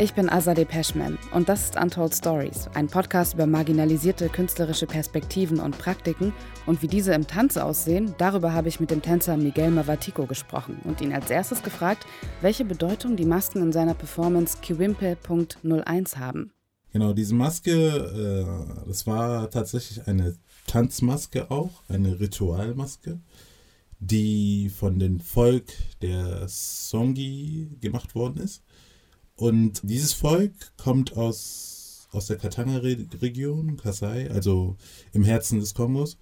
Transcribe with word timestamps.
Ich 0.00 0.14
bin 0.14 0.30
Azadeh 0.30 0.64
Peschman 0.64 1.18
und 1.32 1.48
das 1.48 1.64
ist 1.64 1.76
Untold 1.76 2.14
Stories, 2.14 2.68
ein 2.74 2.86
Podcast 2.86 3.34
über 3.34 3.48
marginalisierte 3.48 4.28
künstlerische 4.28 4.86
Perspektiven 4.86 5.58
und 5.58 5.76
Praktiken 5.76 6.32
und 6.66 6.82
wie 6.82 6.86
diese 6.86 7.12
im 7.14 7.26
Tanz 7.26 7.56
aussehen. 7.56 8.14
Darüber 8.16 8.52
habe 8.52 8.68
ich 8.68 8.78
mit 8.78 8.92
dem 8.92 9.02
Tänzer 9.02 9.36
Miguel 9.36 9.72
Mavatico 9.72 10.26
gesprochen 10.26 10.78
und 10.84 11.00
ihn 11.00 11.12
als 11.12 11.30
erstes 11.30 11.64
gefragt, 11.64 12.06
welche 12.42 12.64
Bedeutung 12.64 13.16
die 13.16 13.24
Masken 13.24 13.60
in 13.60 13.72
seiner 13.72 13.94
Performance 13.94 14.58
Kiwimpe.01 14.62 16.16
haben. 16.16 16.52
Genau, 16.92 17.12
diese 17.12 17.34
Maske, 17.34 17.72
äh, 17.72 18.86
das 18.86 19.04
war 19.04 19.50
tatsächlich 19.50 20.06
eine 20.06 20.36
Tanzmaske 20.68 21.50
auch, 21.50 21.82
eine 21.88 22.20
Ritualmaske, 22.20 23.18
die 23.98 24.68
von 24.68 25.00
dem 25.00 25.18
Volk 25.18 25.72
der 26.02 26.46
Songi 26.46 27.76
gemacht 27.80 28.14
worden 28.14 28.44
ist. 28.44 28.62
Und 29.38 29.82
dieses 29.84 30.14
Volk 30.14 30.52
kommt 30.76 31.16
aus, 31.16 32.08
aus 32.10 32.26
der 32.26 32.38
Katanga-Region, 32.38 33.76
Kasai, 33.76 34.28
also 34.32 34.76
im 35.12 35.22
Herzen 35.22 35.60
des 35.60 35.74
Kongos. 35.74 36.18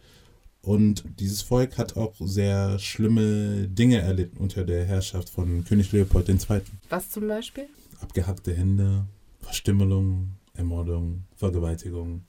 Und 0.60 1.02
dieses 1.18 1.40
Volk 1.40 1.78
hat 1.78 1.96
auch 1.96 2.14
sehr 2.20 2.78
schlimme 2.78 3.68
Dinge 3.68 4.00
erlitten 4.00 4.36
unter 4.36 4.64
der 4.64 4.84
Herrschaft 4.84 5.30
von 5.30 5.64
König 5.64 5.92
Leopold 5.92 6.28
II. 6.28 6.60
Was 6.90 7.10
zum 7.10 7.26
Beispiel? 7.26 7.68
Abgehackte 8.00 8.52
Hände, 8.52 9.06
Verstümmelung, 9.40 10.32
Ermordung, 10.52 11.24
Vergewaltigung. 11.36 12.22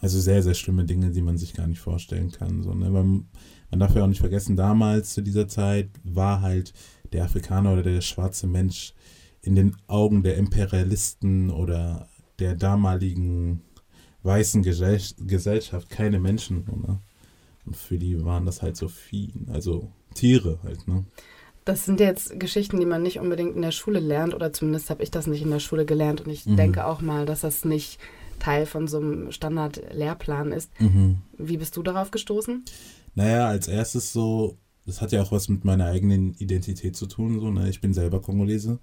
Also 0.00 0.20
sehr, 0.20 0.42
sehr 0.42 0.54
schlimme 0.54 0.86
Dinge, 0.86 1.10
die 1.10 1.22
man 1.22 1.36
sich 1.36 1.52
gar 1.52 1.66
nicht 1.66 1.80
vorstellen 1.80 2.30
kann. 2.30 2.62
So, 2.62 2.72
ne? 2.72 2.88
man, 2.88 3.26
man 3.70 3.80
darf 3.80 3.94
ja 3.94 4.04
auch 4.04 4.08
nicht 4.08 4.20
vergessen, 4.20 4.56
damals 4.56 5.12
zu 5.12 5.20
dieser 5.20 5.48
Zeit 5.48 5.90
war 6.02 6.40
halt 6.40 6.72
der 7.12 7.24
Afrikaner 7.24 7.74
oder 7.74 7.82
der 7.82 8.00
schwarze 8.00 8.46
Mensch 8.46 8.94
in 9.44 9.54
den 9.54 9.76
Augen 9.86 10.22
der 10.22 10.36
Imperialisten 10.36 11.50
oder 11.50 12.08
der 12.38 12.54
damaligen 12.54 13.62
weißen 14.22 14.62
Gesellschaft 14.62 15.90
keine 15.90 16.18
Menschen. 16.18 16.64
Ne? 16.64 16.98
Und 17.66 17.76
für 17.76 17.98
die 17.98 18.24
waren 18.24 18.46
das 18.46 18.62
halt 18.62 18.76
so 18.76 18.88
Vieh, 18.88 19.32
also 19.52 19.90
Tiere 20.14 20.58
halt. 20.62 20.88
Ne? 20.88 21.04
Das 21.64 21.84
sind 21.84 22.00
jetzt 22.00 22.38
Geschichten, 22.40 22.80
die 22.80 22.86
man 22.86 23.02
nicht 23.02 23.20
unbedingt 23.20 23.54
in 23.56 23.62
der 23.62 23.70
Schule 23.70 24.00
lernt, 24.00 24.34
oder 24.34 24.52
zumindest 24.52 24.90
habe 24.90 25.02
ich 25.02 25.10
das 25.10 25.26
nicht 25.26 25.42
in 25.42 25.50
der 25.50 25.60
Schule 25.60 25.84
gelernt. 25.84 26.22
Und 26.22 26.30
ich 26.30 26.46
mhm. 26.46 26.56
denke 26.56 26.86
auch 26.86 27.00
mal, 27.00 27.26
dass 27.26 27.42
das 27.42 27.64
nicht 27.64 27.98
Teil 28.38 28.66
von 28.66 28.88
so 28.88 28.98
einem 28.98 29.30
Standard-Lehrplan 29.30 30.52
ist. 30.52 30.70
Mhm. 30.80 31.18
Wie 31.38 31.56
bist 31.56 31.76
du 31.76 31.82
darauf 31.82 32.10
gestoßen? 32.10 32.64
Naja, 33.14 33.46
als 33.48 33.68
erstes 33.68 34.12
so, 34.12 34.58
das 34.86 35.00
hat 35.00 35.12
ja 35.12 35.22
auch 35.22 35.32
was 35.32 35.48
mit 35.48 35.64
meiner 35.64 35.86
eigenen 35.86 36.34
Identität 36.34 36.96
zu 36.96 37.06
tun. 37.06 37.40
So, 37.40 37.50
ne? 37.50 37.68
Ich 37.70 37.80
bin 37.80 37.94
selber 37.94 38.20
Kongolese. 38.20 38.78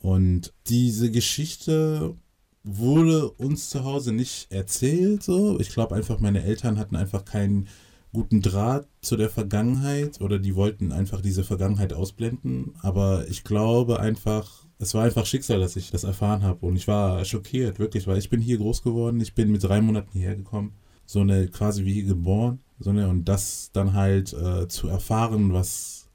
Und 0.00 0.52
diese 0.66 1.10
Geschichte 1.10 2.14
wurde 2.62 3.30
uns 3.30 3.70
zu 3.70 3.84
Hause 3.84 4.12
nicht 4.12 4.52
erzählt. 4.52 5.22
So. 5.22 5.58
Ich 5.60 5.70
glaube 5.70 5.94
einfach, 5.94 6.20
meine 6.20 6.42
Eltern 6.42 6.78
hatten 6.78 6.96
einfach 6.96 7.24
keinen 7.24 7.68
guten 8.12 8.42
Draht 8.42 8.88
zu 9.02 9.16
der 9.16 9.28
Vergangenheit 9.28 10.20
oder 10.20 10.38
die 10.38 10.56
wollten 10.56 10.90
einfach 10.90 11.20
diese 11.20 11.44
Vergangenheit 11.44 11.92
ausblenden. 11.92 12.74
Aber 12.82 13.28
ich 13.28 13.44
glaube 13.44 14.00
einfach, 14.00 14.66
es 14.78 14.94
war 14.94 15.04
einfach 15.04 15.26
Schicksal, 15.26 15.60
dass 15.60 15.76
ich 15.76 15.90
das 15.90 16.04
erfahren 16.04 16.42
habe. 16.42 16.66
Und 16.66 16.76
ich 16.76 16.88
war 16.88 17.24
schockiert, 17.24 17.78
wirklich, 17.78 18.06
weil 18.06 18.18
ich 18.18 18.30
bin 18.30 18.40
hier 18.40 18.58
groß 18.58 18.82
geworden. 18.82 19.20
Ich 19.20 19.34
bin 19.34 19.52
mit 19.52 19.62
drei 19.62 19.80
Monaten 19.80 20.12
hierher 20.12 20.36
gekommen. 20.36 20.74
So 21.04 21.20
eine 21.20 21.48
quasi 21.48 21.84
wie 21.84 21.94
hier 21.94 22.04
geboren. 22.04 22.60
So 22.78 22.90
eine, 22.90 23.08
und 23.08 23.26
das 23.26 23.70
dann 23.72 23.94
halt 23.94 24.32
äh, 24.32 24.66
zu 24.68 24.88
erfahren, 24.88 25.52
was 25.52 26.08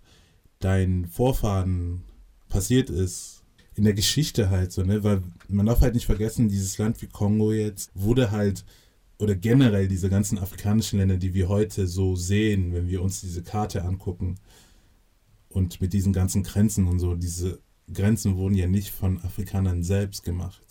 deinen 0.59 1.05
Vorfahren 1.05 2.03
passiert 2.49 2.89
ist, 2.89 3.40
in 3.81 3.85
der 3.85 3.95
Geschichte 3.95 4.51
halt 4.51 4.71
so, 4.71 4.83
ne? 4.83 5.03
Weil 5.03 5.23
man 5.47 5.65
darf 5.65 5.81
halt 5.81 5.95
nicht 5.95 6.05
vergessen, 6.05 6.47
dieses 6.47 6.77
Land 6.77 7.01
wie 7.01 7.07
Kongo 7.07 7.51
jetzt 7.51 7.89
wurde 7.95 8.29
halt, 8.29 8.63
oder 9.17 9.33
generell 9.33 9.87
diese 9.87 10.07
ganzen 10.07 10.37
afrikanischen 10.37 10.99
Länder, 10.99 11.17
die 11.17 11.33
wir 11.33 11.49
heute 11.49 11.87
so 11.87 12.15
sehen, 12.15 12.73
wenn 12.73 12.89
wir 12.89 13.01
uns 13.01 13.21
diese 13.21 13.41
Karte 13.41 13.83
angucken 13.83 14.35
und 15.49 15.81
mit 15.81 15.93
diesen 15.93 16.13
ganzen 16.13 16.43
Grenzen 16.43 16.85
und 16.85 16.99
so, 16.99 17.15
diese 17.15 17.57
Grenzen 17.91 18.37
wurden 18.37 18.53
ja 18.53 18.67
nicht 18.67 18.91
von 18.91 19.19
Afrikanern 19.23 19.81
selbst 19.81 20.23
gemacht, 20.23 20.61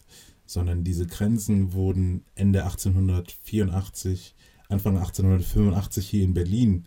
sondern 0.47 0.85
diese 0.85 1.09
Grenzen 1.09 1.73
wurden 1.73 2.23
Ende 2.37 2.63
1884, 2.63 4.37
Anfang 4.69 4.99
1885 4.99 6.09
hier 6.09 6.23
in 6.23 6.35
Berlin 6.35 6.85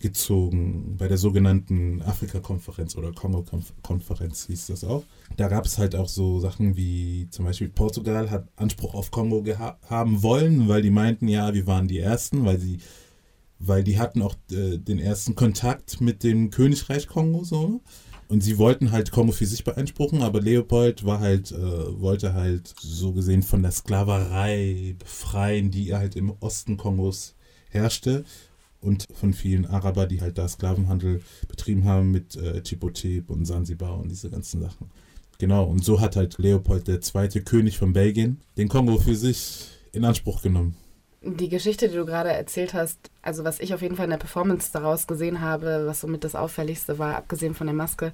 gezogen 0.00 0.96
bei 0.98 1.08
der 1.08 1.16
sogenannten 1.16 2.02
Afrika-Konferenz 2.02 2.96
oder 2.96 3.12
Kongo-Konferenz 3.12 4.46
hieß 4.46 4.66
das 4.66 4.84
auch. 4.84 5.04
Da 5.36 5.48
gab 5.48 5.64
es 5.64 5.78
halt 5.78 5.96
auch 5.96 6.08
so 6.08 6.38
Sachen 6.38 6.76
wie 6.76 7.28
zum 7.30 7.46
Beispiel 7.46 7.68
Portugal 7.68 8.30
hat 8.30 8.48
Anspruch 8.56 8.94
auf 8.94 9.10
Kongo 9.10 9.42
haben 9.88 10.22
wollen, 10.22 10.68
weil 10.68 10.82
die 10.82 10.90
meinten, 10.90 11.28
ja, 11.28 11.54
wir 11.54 11.66
waren 11.66 11.88
die 11.88 11.98
Ersten, 11.98 12.44
weil 12.44 12.58
sie, 12.58 12.78
weil 13.58 13.84
die 13.84 13.98
hatten 13.98 14.20
auch 14.20 14.34
äh, 14.50 14.76
den 14.76 14.98
ersten 14.98 15.34
Kontakt 15.34 16.00
mit 16.00 16.22
dem 16.22 16.50
Königreich 16.50 17.06
Kongo 17.06 17.44
so. 17.44 17.80
Und 18.28 18.42
sie 18.42 18.58
wollten 18.58 18.90
halt 18.90 19.12
Kongo 19.12 19.32
für 19.32 19.46
sich 19.46 19.62
beanspruchen, 19.62 20.22
aber 20.22 20.40
Leopold 20.40 21.06
war 21.06 21.20
halt, 21.20 21.52
äh, 21.52 22.00
wollte 22.00 22.34
halt 22.34 22.74
so 22.78 23.12
gesehen 23.12 23.42
von 23.42 23.62
der 23.62 23.70
Sklaverei 23.70 24.96
befreien, 24.98 25.70
die 25.70 25.94
halt 25.94 26.16
im 26.16 26.34
Osten 26.40 26.76
Kongos 26.76 27.36
herrschte 27.70 28.24
und 28.80 29.06
von 29.12 29.32
vielen 29.32 29.66
Araber, 29.66 30.06
die 30.06 30.20
halt 30.20 30.38
da 30.38 30.48
Sklavenhandel 30.48 31.22
betrieben 31.48 31.84
haben 31.84 32.10
mit 32.10 32.36
äh, 32.36 32.62
Chipotep 32.62 33.30
und 33.30 33.44
Sansibar 33.44 33.98
und 33.98 34.08
diese 34.08 34.30
ganzen 34.30 34.60
Sachen. 34.60 34.90
Genau, 35.38 35.64
und 35.64 35.84
so 35.84 36.00
hat 36.00 36.16
halt 36.16 36.38
Leopold 36.38 36.88
II., 36.88 37.28
König 37.42 37.78
von 37.78 37.92
Belgien, 37.92 38.40
den 38.56 38.68
Kongo 38.68 38.98
für 38.98 39.14
sich 39.14 39.68
in 39.92 40.04
Anspruch 40.04 40.42
genommen. 40.42 40.76
Die 41.22 41.48
Geschichte, 41.48 41.88
die 41.88 41.96
du 41.96 42.06
gerade 42.06 42.30
erzählt 42.30 42.72
hast, 42.72 43.10
also 43.20 43.44
was 43.44 43.60
ich 43.60 43.74
auf 43.74 43.82
jeden 43.82 43.96
Fall 43.96 44.04
in 44.04 44.10
der 44.10 44.18
Performance 44.18 44.70
daraus 44.72 45.06
gesehen 45.06 45.40
habe, 45.40 45.84
was 45.86 46.00
somit 46.00 46.24
das 46.24 46.34
Auffälligste 46.34 46.98
war, 46.98 47.16
abgesehen 47.16 47.54
von 47.54 47.66
der 47.66 47.74
Maske, 47.74 48.12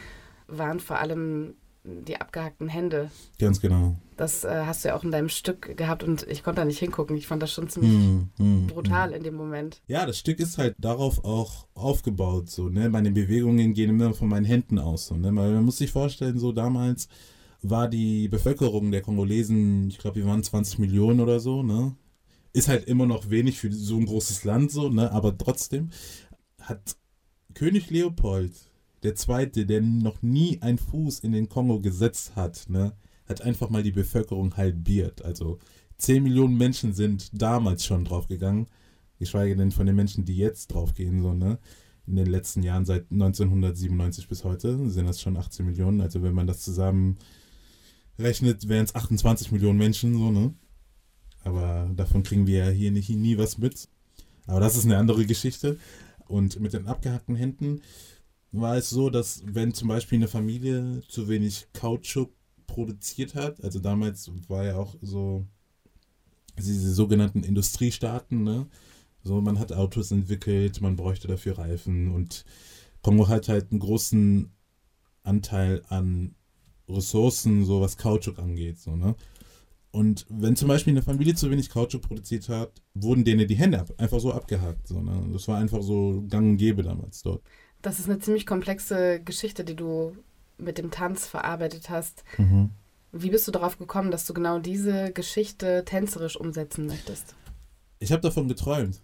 waren 0.49 0.81
vor 0.81 0.99
allem 0.99 1.55
die 1.85 2.21
abgehackten 2.21 2.69
Hände. 2.69 3.11
Ganz 3.39 3.61
genau. 3.61 3.97
Das 4.17 4.45
äh, 4.45 4.63
hast 4.67 4.85
du 4.85 4.89
ja 4.89 4.97
auch 4.97 5.03
in 5.03 5.11
deinem 5.11 5.29
Stück 5.29 5.77
gehabt 5.77 6.05
und 6.05 6.27
ich 6.29 6.45
konnte 6.45 6.61
da 6.61 6.65
nicht 6.65 6.79
hingucken. 6.79 7.17
Ich 7.17 7.27
fand 7.27 7.43
das 7.43 7.53
schon 7.53 7.69
ziemlich 7.69 7.93
mm, 7.93 8.31
mm, 8.39 8.67
brutal 8.69 9.11
mm. 9.11 9.15
in 9.15 9.23
dem 9.25 9.35
Moment. 9.35 9.83
Ja, 9.89 10.07
das 10.07 10.19
Stück 10.19 10.39
ist 10.39 10.59
halt 10.59 10.77
darauf 10.79 11.25
auch 11.25 11.67
aufgebaut. 11.75 12.51
So, 12.51 12.69
ne? 12.69 12.89
Meine 12.89 13.11
Bewegungen 13.11 13.75
gehen 13.75 13.91
immer 13.91 14.15
von 14.15 14.29
meinen 14.29 14.45
Händen 14.45 14.79
aus. 14.79 15.07
So, 15.07 15.17
ne? 15.17 15.33
Man 15.33 15.65
muss 15.65 15.79
sich 15.79 15.91
vorstellen, 15.91 16.39
so 16.39 16.53
damals 16.53 17.09
war 17.63 17.89
die 17.89 18.29
Bevölkerung 18.29 18.91
der 18.93 19.03
Kongolesen, 19.03 19.89
ich 19.89 19.99
glaube, 19.99 20.17
wir 20.17 20.27
waren 20.27 20.43
20 20.43 20.79
Millionen 20.79 21.21
oder 21.21 21.41
so, 21.41 21.63
ne? 21.63 21.95
Ist 22.53 22.69
halt 22.69 22.85
immer 22.85 23.07
noch 23.07 23.31
wenig 23.31 23.59
für 23.59 23.73
so 23.73 23.97
ein 23.97 24.07
großes 24.07 24.45
Land, 24.45 24.71
so, 24.71 24.89
ne? 24.89 25.11
Aber 25.13 25.37
trotzdem 25.37 25.91
hat 26.61 26.97
König 27.55 27.91
Leopold 27.91 28.53
der 29.03 29.15
Zweite, 29.15 29.67
der 29.67 29.81
noch 29.81 30.23
nie 30.23 30.61
einen 30.63 30.79
Fuß 30.79 31.21
in 31.21 31.33
den 31.33 31.49
Kongo 31.49 31.81
gesetzt 31.81 32.37
hat, 32.37 32.67
ne, 32.69 32.93
hat 33.27 33.43
einfach 33.43 33.71
mal 33.71 33.83
die 33.83 33.93
Bevölkerung 33.93 34.57
halbiert. 34.57 35.23
Also 35.25 35.59
10 35.99 36.23
Millionen 36.23 36.57
Menschen 36.57 36.95
sind 36.95 37.31
damals 37.33 37.85
schon 37.85 38.05
draufgegangen, 38.05 38.67
geschweige 39.19 39.57
denn 39.57 39.71
von 39.71 39.87
den 39.87 39.97
Menschen, 39.97 40.25
die 40.25 40.37
jetzt 40.37 40.69
draufgehen, 40.69 41.23
so, 41.23 41.33
ne. 41.33 41.59
In 42.05 42.17
den 42.17 42.27
letzten 42.27 42.65
Jahren, 42.65 42.85
seit 42.85 43.13
1997 43.13 44.27
bis 44.27 44.43
heute, 44.43 44.91
sind 44.91 45.07
das 45.07 45.21
schon 45.21 45.37
18 45.37 45.65
Millionen. 45.65 46.01
Also 46.01 46.21
wenn 46.25 46.35
man 46.35 46.49
das 46.49 46.61
zusammen 46.61 47.17
rechnet, 48.19 48.69
wären 48.69 48.85
es 48.85 48.97
28 48.97 49.53
Millionen 49.53 49.79
Menschen, 49.79 50.15
so, 50.15 50.31
ne. 50.33 50.53
Aber 51.45 51.91
davon 51.95 52.23
kriegen 52.25 52.47
wir 52.47 52.67
ja 52.67 52.71
hier 52.71 52.91
nicht, 52.91 53.09
nie 53.11 53.39
was 53.39 53.59
mit. 53.59 53.89
Aber 54.47 54.61
das 54.61 54.77
ist 54.77 54.85
eine 54.85 54.97
andere 54.99 55.27
Geschichte. 55.27 55.79
Und 56.27 56.61
mit 56.61 56.73
den 56.73 56.87
abgehackten 56.87 57.37
Händen, 57.37 57.83
war 58.53 58.77
es 58.77 58.91
so, 58.91 59.11
dass 59.11 59.43
wenn 59.47 59.75
zum 59.75 59.89
Beispiel 59.89 60.19
eine 60.19 60.29
Familie 60.29 61.03
zu 61.09 61.29
wenig 61.29 61.69
Kautschuk 61.73 62.33
produziert 62.67 63.35
hat, 63.35 63.63
also 63.65 63.81
damals 63.81 64.31
war 64.49 64.65
ja 64.65 64.77
auch 64.77 64.95
so 65.01 65.47
diese 66.59 66.93
sogenannten 66.93 67.43
Industriestaaten, 67.43 68.43
ne? 68.45 68.69
So, 69.25 69.41
man 69.41 69.59
hat 69.59 69.73
Autos 69.73 70.11
entwickelt, 70.11 70.81
man 70.81 70.97
bräuchte 70.97 71.29
dafür 71.29 71.57
Reifen 71.59 72.13
und 72.13 72.45
Kongo 73.03 73.29
hat 73.29 73.49
halt 73.49 73.71
einen 73.71 73.81
großen 73.81 74.51
Anteil 75.23 75.83
an 75.89 76.35
Ressourcen, 76.89 77.65
so 77.65 77.81
was 77.81 77.97
Kautschuk 77.97 78.39
angeht, 78.39 78.79
so, 78.79 78.97
ne? 78.97 79.15
Und 79.93 80.27
wenn 80.31 80.57
zum 80.57 80.69
Beispiel 80.69 80.93
eine 80.93 81.03
Familie 81.03 81.35
zu 81.35 81.51
wenig 81.51 81.69
Kautschuk 81.69 82.03
produziert 82.03 82.49
hat, 82.49 82.83
wurden 82.95 83.25
denen 83.25 83.47
die 83.47 83.57
Hände 83.57 83.79
ab, 83.79 83.93
einfach 83.99 84.21
so 84.21 84.33
abgehakt. 84.33 84.89
So, 84.89 85.03
ne? 85.03 85.29
Das 85.33 85.47
war 85.49 85.59
einfach 85.59 85.83
so 85.83 86.25
gang 86.29 86.53
und 86.53 86.57
gäbe 86.57 86.83
damals 86.83 87.23
dort. 87.23 87.43
Das 87.83 87.99
ist 87.99 88.09
eine 88.09 88.21
ziemlich 88.21 88.47
komplexe 88.47 89.21
Geschichte, 89.21 89.65
die 89.65 89.77
du 89.77 90.17
mit 90.59 90.79
dem 90.79 90.91
Tanz 90.91 91.27
verarbeitet 91.27 91.91
hast. 91.91 92.25
Mhm. 92.39 92.71
Wie 93.13 93.31
bist 93.31 93.47
du 93.47 93.53
darauf 93.53 93.79
gekommen, 93.79 94.11
dass 94.11 94.25
du 94.27 94.33
genau 94.33 94.59
diese 94.59 95.13
Geschichte 95.13 95.85
tänzerisch 95.85 96.37
umsetzen 96.37 96.87
möchtest? 96.87 97.35
Ich 97.99 98.11
habe 98.11 98.23
davon 98.23 98.49
geträumt. 98.49 99.01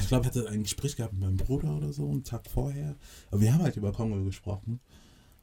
Ich 0.00 0.08
glaube, 0.08 0.22
ich 0.22 0.28
hatte 0.28 0.48
ein 0.48 0.62
Gespräch 0.62 0.96
gehabt 0.96 1.12
mit 1.12 1.22
meinem 1.22 1.36
Bruder 1.36 1.76
oder 1.76 1.92
so, 1.92 2.08
einen 2.08 2.24
Tag 2.24 2.48
vorher. 2.48 2.96
Aber 3.30 3.40
wir 3.40 3.52
haben 3.52 3.62
halt 3.62 3.76
über 3.76 3.92
Kongo 3.92 4.24
gesprochen. 4.24 4.80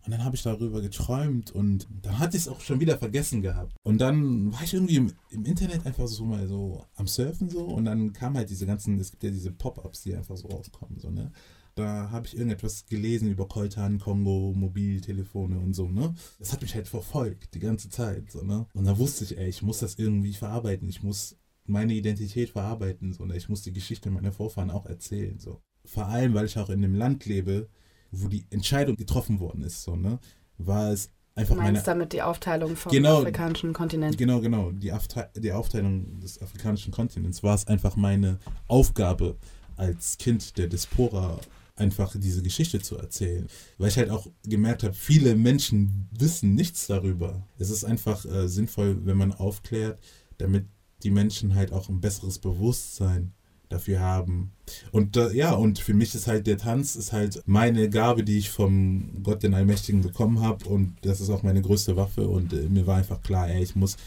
Und 0.03 0.11
dann 0.11 0.23
habe 0.23 0.35
ich 0.35 0.41
darüber 0.41 0.81
geträumt 0.81 1.51
und 1.51 1.87
dann 2.01 2.17
hatte 2.17 2.35
ich 2.35 2.43
es 2.43 2.49
auch 2.49 2.59
schon 2.61 2.79
wieder 2.79 2.97
vergessen 2.97 3.43
gehabt. 3.43 3.75
Und 3.83 4.01
dann 4.01 4.51
war 4.51 4.63
ich 4.63 4.73
irgendwie 4.73 4.95
im, 4.95 5.13
im, 5.29 5.45
Internet 5.45 5.85
einfach 5.85 6.07
so 6.07 6.25
mal 6.25 6.47
so 6.47 6.83
am 6.95 7.05
Surfen 7.05 7.51
so 7.51 7.65
und 7.65 7.85
dann 7.85 8.11
kam 8.11 8.35
halt 8.35 8.49
diese 8.49 8.65
ganzen, 8.65 8.99
es 8.99 9.11
gibt 9.11 9.21
ja 9.21 9.29
diese 9.29 9.51
Pop-Ups, 9.51 10.01
die 10.01 10.15
einfach 10.15 10.35
so 10.37 10.47
rauskommen, 10.47 10.97
so, 10.99 11.11
ne? 11.11 11.31
Da 11.75 12.11
habe 12.11 12.27
ich 12.27 12.35
irgendetwas 12.35 12.85
gelesen 12.85 13.29
über 13.29 13.47
Koltan, 13.47 13.99
Kongo, 13.99 14.53
Mobiltelefone 14.55 15.57
und 15.59 15.73
so, 15.73 15.87
ne? 15.87 16.13
Das 16.39 16.51
hat 16.51 16.61
mich 16.61 16.75
halt 16.75 16.87
verfolgt 16.87 17.53
die 17.53 17.59
ganze 17.59 17.89
Zeit, 17.89 18.31
so, 18.31 18.43
ne? 18.43 18.67
Und 18.73 18.85
da 18.85 18.97
wusste 18.97 19.23
ich, 19.23 19.37
ey, 19.37 19.47
ich 19.47 19.61
muss 19.61 19.79
das 19.79 19.95
irgendwie 19.95 20.33
verarbeiten, 20.33 20.89
ich 20.89 21.01
muss 21.03 21.37
meine 21.65 21.93
Identität 21.93 22.49
verarbeiten, 22.49 23.13
so, 23.13 23.25
ne? 23.25 23.37
Ich 23.37 23.47
muss 23.47 23.61
die 23.61 23.73
Geschichte 23.73 24.11
meiner 24.11 24.31
Vorfahren 24.31 24.71
auch 24.71 24.85
erzählen, 24.85 25.39
so. 25.39 25.61
Vor 25.85 26.07
allem, 26.07 26.33
weil 26.33 26.45
ich 26.45 26.57
auch 26.57 26.69
in 26.69 26.83
einem 26.83 26.95
Land 26.95 27.25
lebe, 27.25 27.69
wo 28.11 28.27
die 28.27 28.45
Entscheidung 28.49 28.97
getroffen 28.97 29.39
worden 29.39 29.63
ist, 29.63 29.83
so, 29.83 29.95
ne, 29.95 30.19
war 30.57 30.91
es 30.91 31.09
einfach 31.35 31.55
du 31.55 31.61
meinst 31.61 31.73
meine, 31.73 31.85
damit 31.85 32.13
die 32.13 32.21
Aufteilung 32.21 32.75
vom 32.75 32.91
genau, 32.91 33.19
afrikanischen 33.19 33.73
Kontinent? 33.73 34.17
Genau, 34.17 34.41
genau. 34.41 34.71
Die, 34.71 34.91
Aufte 34.91 35.29
die 35.35 35.51
Aufteilung 35.51 36.19
des 36.19 36.41
afrikanischen 36.41 36.91
Kontinents 36.91 37.43
war 37.43 37.55
es 37.55 37.67
einfach 37.67 37.95
meine 37.95 38.39
Aufgabe 38.67 39.37
als 39.77 40.17
Kind 40.17 40.57
der 40.57 40.67
Diaspora 40.67 41.39
einfach 41.75 42.15
diese 42.17 42.43
Geschichte 42.43 42.79
zu 42.79 42.97
erzählen. 42.97 43.47
Weil 43.77 43.89
ich 43.89 43.97
halt 43.97 44.09
auch 44.09 44.27
gemerkt 44.43 44.83
habe, 44.83 44.93
viele 44.93 45.35
Menschen 45.35 46.07
wissen 46.11 46.53
nichts 46.55 46.87
darüber. 46.87 47.47
Es 47.57 47.69
ist 47.69 47.83
einfach 47.83 48.25
äh, 48.25 48.47
sinnvoll, 48.47 49.05
wenn 49.05 49.17
man 49.17 49.33
aufklärt, 49.33 49.99
damit 50.37 50.65
die 51.03 51.11
Menschen 51.11 51.55
halt 51.55 51.71
auch 51.71 51.89
ein 51.89 52.01
besseres 52.01 52.39
Bewusstsein 52.39 53.33
dafür 53.71 53.99
haben. 53.99 54.51
Und 54.91 55.17
äh, 55.17 55.33
ja, 55.33 55.53
und 55.53 55.79
für 55.79 55.93
mich 55.93 56.13
ist 56.13 56.27
halt 56.27 56.47
der 56.47 56.57
Tanz 56.57 56.95
ist 56.95 57.11
halt 57.11 57.41
meine 57.45 57.89
Gabe, 57.89 58.23
die 58.23 58.37
ich 58.37 58.49
vom 58.49 59.23
Gott 59.23 59.43
den 59.43 59.53
Allmächtigen 59.53 60.01
bekommen 60.01 60.41
habe 60.41 60.67
und 60.67 60.95
das 61.01 61.21
ist 61.21 61.29
auch 61.29 61.43
meine 61.43 61.61
größte 61.61 61.95
Waffe 61.95 62.27
und 62.27 62.53
äh, 62.53 62.69
mir 62.69 62.85
war 62.85 62.97
einfach 62.97 63.21
klar, 63.21 63.49
ey, 63.49 63.63
ich 63.63 63.75
muss 63.75 63.97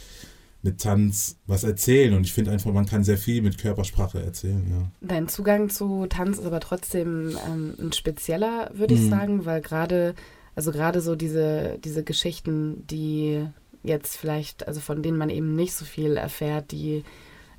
mit 0.64 0.81
Tanz 0.81 1.37
was 1.46 1.62
erzählen 1.62 2.14
und 2.14 2.25
ich 2.25 2.32
finde 2.32 2.50
einfach, 2.50 2.72
man 2.72 2.87
kann 2.87 3.05
sehr 3.05 3.19
viel 3.19 3.43
mit 3.43 3.58
Körpersprache 3.58 4.20
erzählen, 4.22 4.64
ja. 4.70 4.90
Dein 5.06 5.28
Zugang 5.28 5.69
zu 5.69 6.06
Tanz 6.06 6.38
ist 6.38 6.46
aber 6.46 6.61
trotzdem 6.61 7.37
ähm, 7.46 7.75
ein 7.78 7.93
spezieller, 7.93 8.70
würde 8.72 8.94
ich 8.94 9.00
mhm. 9.00 9.11
sagen, 9.11 9.44
weil 9.44 9.61
gerade, 9.61 10.14
also 10.55 10.72
gerade 10.72 11.02
so 11.02 11.16
diese, 11.16 11.78
diese 11.84 12.02
Geschichten, 12.02 12.87
die 12.87 13.46
jetzt 13.82 14.16
vielleicht, 14.16 14.66
also 14.66 14.81
von 14.81 15.02
denen 15.02 15.19
man 15.19 15.28
eben 15.28 15.55
nicht 15.55 15.75
so 15.75 15.84
viel 15.84 16.16
erfährt, 16.16 16.72
die 16.72 17.05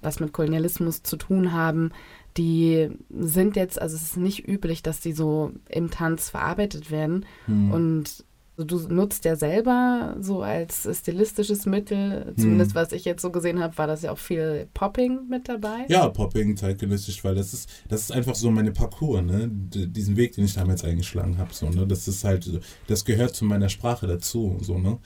was 0.01 0.19
mit 0.19 0.33
Kolonialismus 0.33 1.03
zu 1.03 1.15
tun 1.15 1.51
haben, 1.51 1.91
die 2.37 2.89
sind 3.09 3.55
jetzt, 3.55 3.79
also 3.79 3.95
es 3.95 4.01
ist 4.01 4.17
nicht 4.17 4.47
üblich, 4.47 4.81
dass 4.81 4.99
die 4.99 5.13
so 5.13 5.51
im 5.69 5.91
Tanz 5.91 6.29
verarbeitet 6.29 6.89
werden. 6.89 7.25
Mhm. 7.45 7.71
Und 7.71 8.25
du 8.57 8.79
nutzt 8.87 9.25
ja 9.25 9.35
selber 9.35 10.15
so 10.19 10.41
als 10.41 10.87
stilistisches 10.99 11.65
Mittel, 11.65 12.33
zumindest 12.37 12.71
hm. 12.71 12.75
was 12.75 12.91
ich 12.93 13.03
jetzt 13.03 13.21
so 13.21 13.31
gesehen 13.31 13.61
habe, 13.61 13.77
war 13.77 13.87
das 13.87 14.03
ja 14.03 14.11
auch 14.11 14.17
viel 14.17 14.67
Popping 14.73 15.27
mit 15.29 15.49
dabei. 15.49 15.85
Ja, 15.89 16.07
Popping 16.07 16.55
zeitgenössisch, 16.55 17.23
weil 17.23 17.35
das 17.35 17.53
ist, 17.53 17.69
das 17.89 18.01
ist 18.01 18.11
einfach 18.11 18.35
so 18.35 18.49
meine 18.51 18.71
Parcours, 18.71 19.23
ne? 19.23 19.49
D 19.49 19.87
diesen 19.87 20.15
Weg, 20.15 20.35
den 20.35 20.45
ich 20.45 20.53
damals 20.53 20.83
eingeschlagen 20.83 21.37
habe. 21.37 21.53
So, 21.53 21.69
ne? 21.69 21.85
Das 21.85 22.07
ist 22.07 22.23
halt, 22.23 22.61
das 22.87 23.03
gehört 23.03 23.35
zu 23.35 23.43
meiner 23.45 23.69
Sprache 23.69 24.07
dazu. 24.07 24.57
So, 24.61 24.77
ne? 24.77 24.99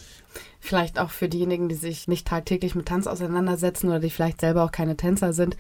Vielleicht 0.60 1.00
auch 1.00 1.10
für 1.10 1.28
diejenigen, 1.28 1.70
die 1.70 1.76
sich 1.76 2.08
nicht 2.08 2.28
tagtäglich 2.28 2.76
mit 2.76 2.88
Tanz 2.88 3.08
auseinandersetzen 3.08 3.88
oder 3.88 4.00
die 4.00 4.10
vielleicht 4.10 4.42
selber 4.42 4.64
auch 4.64 4.72
keine 4.72 4.96
Tänzer 4.96 5.34
sind. 5.34 5.58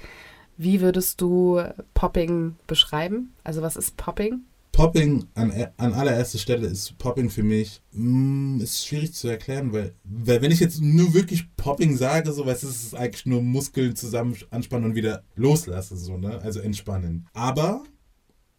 Wie 0.57 0.81
würdest 0.81 1.21
du 1.21 1.62
Popping 1.94 2.56
beschreiben? 2.68 3.33
Also 3.44 3.62
was 3.62 3.77
ist 3.77 3.97
Popping? 3.97 4.42
Popping 4.79 5.27
an, 5.33 5.51
an 5.75 5.93
allererster 5.93 6.37
Stelle 6.37 6.65
ist 6.65 6.97
Popping 6.99 7.29
für 7.29 7.43
mich, 7.43 7.81
mm, 7.91 8.61
ist 8.61 8.85
schwierig 8.87 9.13
zu 9.13 9.27
erklären, 9.27 9.73
weil, 9.73 9.93
weil 10.05 10.41
wenn 10.41 10.53
ich 10.53 10.61
jetzt 10.61 10.79
nur 10.79 11.13
wirklich 11.13 11.53
Popping 11.57 11.97
sage, 11.97 12.31
so 12.31 12.45
weißt 12.45 12.63
du, 12.63 12.67
es 12.69 12.83
ist 12.83 12.95
eigentlich 12.95 13.25
nur 13.25 13.41
Muskeln 13.41 13.97
zusammen 13.97 14.37
anspannen 14.51 14.85
und 14.85 14.95
wieder 14.95 15.25
loslassen, 15.35 15.97
so, 15.97 16.15
ne? 16.15 16.39
Also 16.41 16.61
entspannen. 16.61 17.27
Aber 17.33 17.83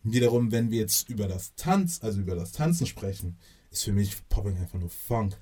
wiederum, 0.02 0.52
wenn 0.52 0.70
wir 0.70 0.80
jetzt 0.80 1.08
über 1.08 1.26
das 1.26 1.54
Tanz, 1.54 2.00
also 2.02 2.20
über 2.20 2.34
das 2.34 2.52
Tanzen 2.52 2.86
sprechen, 2.86 3.38
ist 3.70 3.84
für 3.84 3.92
mich 3.92 4.14
Popping 4.28 4.58
einfach 4.58 4.78
nur 4.78 4.90
Funk. 4.90 5.40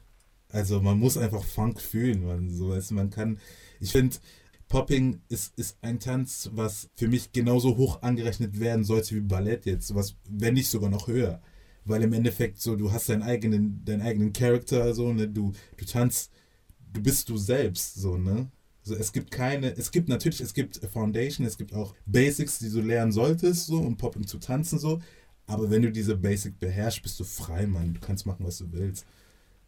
Also 0.49 0.81
man 0.81 0.97
muss 0.97 1.17
einfach 1.17 1.43
Funk 1.43 1.81
fühlen, 1.81 2.25
man, 2.25 2.55
so 2.55 2.69
weißt 2.69 2.93
man 2.93 3.11
kann, 3.11 3.41
ich 3.81 3.91
finde, 3.91 4.15
Popping 4.69 5.21
ist, 5.29 5.59
ist 5.59 5.79
ein 5.81 5.99
Tanz, 5.99 6.51
was 6.53 6.91
für 6.95 7.09
mich 7.09 7.33
genauso 7.33 7.77
hoch 7.77 8.03
angerechnet 8.03 8.61
werden 8.61 8.85
sollte 8.85 9.15
wie 9.15 9.21
Ballett 9.21 9.67
jetzt, 9.67 9.95
was, 9.95 10.17
wenn 10.29 10.55
nicht 10.55 10.69
sogar 10.69 10.91
noch 10.91 11.09
höher. 11.09 11.41
Weil 11.85 12.03
im 12.03 12.13
Endeffekt 12.13 12.61
so, 12.61 12.77
du 12.77 12.93
hast 12.93 13.09
deinen 13.09 13.23
eigenen, 13.23 13.83
deinen 13.85 14.03
eigenen 14.03 14.33
Charakter, 14.33 14.95
so, 14.95 15.13
ne, 15.13 15.27
du, 15.27 15.53
du 15.77 15.85
tanzt, 15.87 16.31
du 16.93 17.03
bist 17.03 17.29
du 17.31 17.39
selbst, 17.39 17.95
so, 17.95 18.19
ne. 18.19 18.51
So, 18.83 18.95
es 18.95 19.13
gibt 19.13 19.31
keine, 19.31 19.75
es 19.77 19.91
gibt 19.91 20.09
natürlich, 20.09 20.41
es 20.41 20.55
gibt 20.55 20.77
Foundation, 20.93 21.47
es 21.47 21.59
gibt 21.59 21.75
auch 21.75 21.95
Basics, 22.07 22.59
die 22.59 22.71
du 22.71 22.81
lernen 22.81 23.13
solltest, 23.13 23.67
so, 23.67 23.79
um 23.79 23.97
Popping 23.97 24.27
zu 24.27 24.39
tanzen, 24.39 24.79
so. 24.79 25.01
Aber 25.47 25.71
wenn 25.71 25.83
du 25.83 25.91
diese 25.91 26.15
Basic 26.15 26.59
beherrschst, 26.59 27.03
bist 27.03 27.19
du 27.19 27.25
frei, 27.25 27.67
Mann. 27.67 27.95
Du 27.95 28.01
kannst 28.01 28.27
machen, 28.27 28.45
was 28.45 28.59
du 28.59 28.71
willst. 28.71 29.07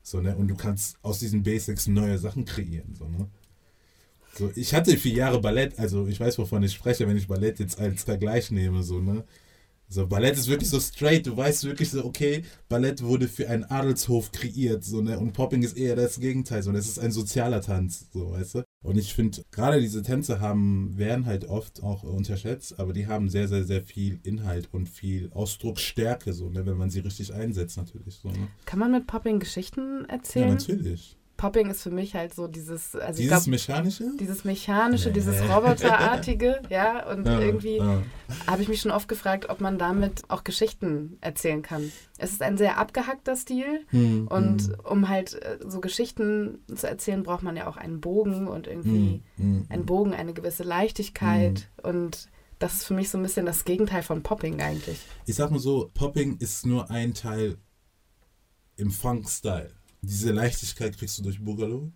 So, 0.03 0.21
ne? 0.21 0.37
Und 0.37 0.49
du 0.49 0.55
kannst 0.55 0.97
aus 1.03 1.21
diesen 1.21 1.43
Basics 1.43 1.87
neue 1.87 2.19
Sachen 2.19 2.45
kreieren. 2.45 2.95
So, 2.95 3.09
ne? 3.09 3.29
So, 4.33 4.51
ich 4.55 4.75
hatte 4.75 4.97
vier 4.97 5.15
Jahre 5.15 5.41
Ballett, 5.41 5.79
also 5.79 6.07
ich 6.07 6.21
weiß, 6.21 6.39
wovon 6.39 6.63
ich 6.63 6.73
spreche, 6.73 7.07
wenn 7.07 7.17
ich 7.17 7.29
Ballett 7.29 7.59
jetzt 7.59 7.79
als 7.79 8.05
Vergleich 8.05 8.51
nehme. 8.51 8.83
So, 8.83 9.01
ne? 9.01 9.25
So, 9.93 10.07
Ballett 10.07 10.37
ist 10.37 10.47
wirklich 10.47 10.71
so 10.71 10.79
straight. 10.79 11.27
Du 11.27 11.37
weißt 11.37 11.65
wirklich 11.65 11.91
so, 11.91 12.05
okay, 12.05 12.45
Ballett 12.69 13.03
wurde 13.03 13.27
für 13.27 13.49
einen 13.51 13.65
Adelshof 13.65 14.31
kreiert, 14.31 14.85
so, 14.85 15.03
ne? 15.03 15.19
Und 15.19 15.33
Popping 15.33 15.65
ist 15.65 15.77
eher 15.77 15.97
das 15.97 16.21
Gegenteil, 16.21 16.63
so. 16.63 16.71
Das 16.71 16.87
ist 16.87 17.01
ein 17.01 17.11
sozialer 17.11 17.61
Tanz, 17.61 18.07
so, 18.13 18.31
weißt 18.31 18.55
du? 18.55 18.63
Und 18.85 18.97
ich 18.99 19.13
finde, 19.15 19.43
gerade 19.51 19.81
diese 19.81 20.03
Tänze 20.03 20.39
haben, 20.39 20.97
werden 20.97 21.27
halt 21.27 21.47
oft 21.47 21.83
auch 21.83 22.05
unterschätzt, 22.05 22.79
aber 22.79 22.93
die 22.93 23.09
haben 23.09 23.29
sehr, 23.29 23.49
sehr, 23.49 23.65
sehr 23.65 23.83
viel 23.83 24.21
Inhalt 24.23 24.69
und 24.71 24.89
viel 24.89 25.29
Ausdrucksstärke, 25.33 26.35
so, 26.35 26.51
ne? 26.51 26.65
Wenn 26.65 26.77
man 26.77 26.91
sie 26.91 27.01
richtig 27.01 27.35
einsetzt, 27.35 27.77
natürlich, 27.77 28.15
so, 28.15 28.29
ne? 28.29 28.47
Kann 28.67 28.79
man 28.79 28.93
mit 28.93 29.09
Popping 29.09 29.41
Geschichten 29.41 30.05
erzählen? 30.05 30.51
Ja, 30.51 30.55
natürlich. 30.55 31.17
Popping 31.41 31.71
ist 31.71 31.83
für 31.83 31.91
mich 31.91 32.15
halt 32.15 32.35
so 32.35 32.49
dieses. 32.49 32.95
Also 32.95 33.23
dieses 33.23 33.45
glaub, 33.45 33.47
mechanische? 33.47 34.05
Dieses 34.21 34.45
mechanische, 34.45 35.09
nee. 35.09 35.15
dieses 35.15 35.41
Roboterartige, 35.49 36.61
ja. 36.69 37.11
Und 37.11 37.25
ja, 37.25 37.41
irgendwie 37.41 37.79
ja. 37.79 38.03
habe 38.47 38.61
ich 38.61 38.69
mich 38.69 38.83
schon 38.83 38.91
oft 38.91 39.09
gefragt, 39.09 39.49
ob 39.49 39.63
man 39.63 39.79
damit 39.79 40.25
auch 40.29 40.45
Geschichten 40.45 41.17
erzählen 41.23 41.63
kann. 41.63 41.91
Es 42.19 42.33
ist 42.33 42.43
ein 42.43 42.59
sehr 42.59 42.77
abgehackter 42.77 43.37
Stil 43.37 43.87
hm, 43.89 44.29
und 44.29 44.65
hm. 44.65 44.75
um 44.85 45.09
halt 45.09 45.33
äh, 45.43 45.57
so 45.67 45.81
Geschichten 45.81 46.59
zu 46.75 46.87
erzählen, 46.87 47.23
braucht 47.23 47.43
man 47.43 47.57
ja 47.57 47.69
auch 47.69 47.79
einen 47.79 48.03
Bogen 48.03 48.47
und 48.47 48.67
irgendwie 48.67 49.23
hm, 49.37 49.45
hm 49.45 49.67
einen 49.71 49.81
hm. 49.81 49.87
Bogen, 49.87 50.13
eine 50.13 50.35
gewisse 50.35 50.63
Leichtigkeit 50.63 51.71
hm. 51.83 51.91
und 51.91 52.29
das 52.59 52.75
ist 52.75 52.85
für 52.85 52.93
mich 52.93 53.09
so 53.09 53.17
ein 53.17 53.23
bisschen 53.23 53.47
das 53.47 53.65
Gegenteil 53.65 54.03
von 54.03 54.23
Popping 54.23 54.61
eigentlich. 54.61 55.01
Ich 55.25 55.37
sag 55.37 55.51
mal 55.51 55.59
so, 55.59 55.91
Popping 55.95 56.37
ist 56.37 56.67
nur 56.67 56.91
ein 56.91 57.15
Teil 57.15 57.57
im 58.77 58.91
Funk-Style 58.91 59.80
diese 60.03 60.33
Leichtigkeit 60.33 60.97
kriegst 60.97 61.19
du 61.19 61.23
durch 61.23 61.41
Boogaloo. 61.41 61.91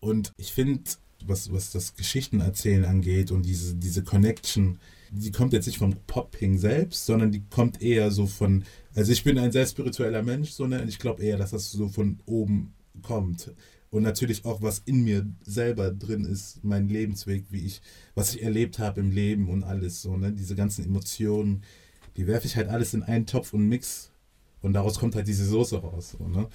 Und 0.00 0.32
ich 0.36 0.52
finde, 0.52 0.82
was, 1.24 1.52
was 1.52 1.72
das 1.72 1.94
Geschichtenerzählen 1.94 2.84
angeht 2.84 3.30
und 3.30 3.42
diese, 3.42 3.74
diese 3.74 4.04
Connection, 4.04 4.78
die 5.10 5.32
kommt 5.32 5.52
jetzt 5.52 5.66
nicht 5.66 5.78
vom 5.78 5.94
Popping 6.06 6.58
selbst, 6.58 7.06
sondern 7.06 7.32
die 7.32 7.42
kommt 7.50 7.82
eher 7.82 8.10
so 8.10 8.26
von, 8.26 8.64
also 8.94 9.10
ich 9.10 9.24
bin 9.24 9.38
ein 9.38 9.52
sehr 9.52 9.66
spiritueller 9.66 10.22
Mensch, 10.22 10.50
so, 10.50 10.66
ne? 10.66 10.84
ich 10.86 10.98
glaube 10.98 11.22
eher, 11.22 11.38
dass 11.38 11.50
das 11.50 11.72
so 11.72 11.88
von 11.88 12.20
oben 12.26 12.74
kommt. 13.02 13.52
Und 13.90 14.02
natürlich 14.02 14.44
auch, 14.44 14.60
was 14.60 14.82
in 14.84 15.02
mir 15.02 15.26
selber 15.42 15.90
drin 15.90 16.26
ist, 16.26 16.62
mein 16.62 16.88
Lebensweg, 16.88 17.46
wie 17.50 17.64
ich, 17.64 17.80
was 18.14 18.34
ich 18.34 18.42
erlebt 18.42 18.78
habe 18.78 19.00
im 19.00 19.10
Leben 19.10 19.48
und 19.48 19.64
alles, 19.64 20.02
so, 20.02 20.16
ne? 20.18 20.30
Diese 20.30 20.54
ganzen 20.54 20.84
Emotionen, 20.84 21.62
die 22.18 22.26
werfe 22.26 22.46
ich 22.46 22.56
halt 22.56 22.68
alles 22.68 22.92
in 22.92 23.02
einen 23.02 23.24
Topf 23.24 23.54
und 23.54 23.66
mix 23.66 24.10
und 24.60 24.72
daraus 24.72 24.98
kommt 24.98 25.14
halt 25.14 25.28
diese 25.28 25.46
Soße 25.46 25.78
raus, 25.78 26.16
so, 26.18 26.26
ne? 26.26 26.48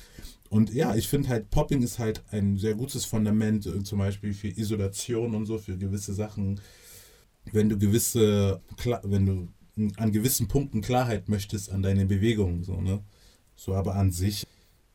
Und 0.50 0.72
ja, 0.72 0.96
ich 0.96 1.08
finde 1.08 1.30
halt, 1.30 1.50
Popping 1.50 1.82
ist 1.82 1.98
halt 1.98 2.24
ein 2.30 2.58
sehr 2.58 2.76
gutes 2.76 3.06
Fundament, 3.06 3.66
äh, 3.66 3.82
zum 3.84 3.98
Beispiel 3.98 4.34
für 4.34 4.50
Isolation 4.50 5.34
und 5.34 5.48
so, 5.48 5.58
für 5.58 5.78
gewisse 5.78 6.14
Sachen. 6.14 6.62
Wenn 7.52 7.70
du 7.70 7.78
gewisse, 7.78 8.62
wenn 9.04 9.26
du 9.26 9.48
an 9.98 10.12
gewissen 10.12 10.48
Punkten 10.48 10.82
Klarheit 10.82 11.28
möchtest 11.28 11.72
an 11.72 11.82
deine 11.82 12.06
Bewegungen, 12.06 12.64
so, 12.64 12.80
ne? 12.80 13.04
So, 13.56 13.74
aber 13.74 13.96
an 13.96 14.12
sich, 14.12 14.46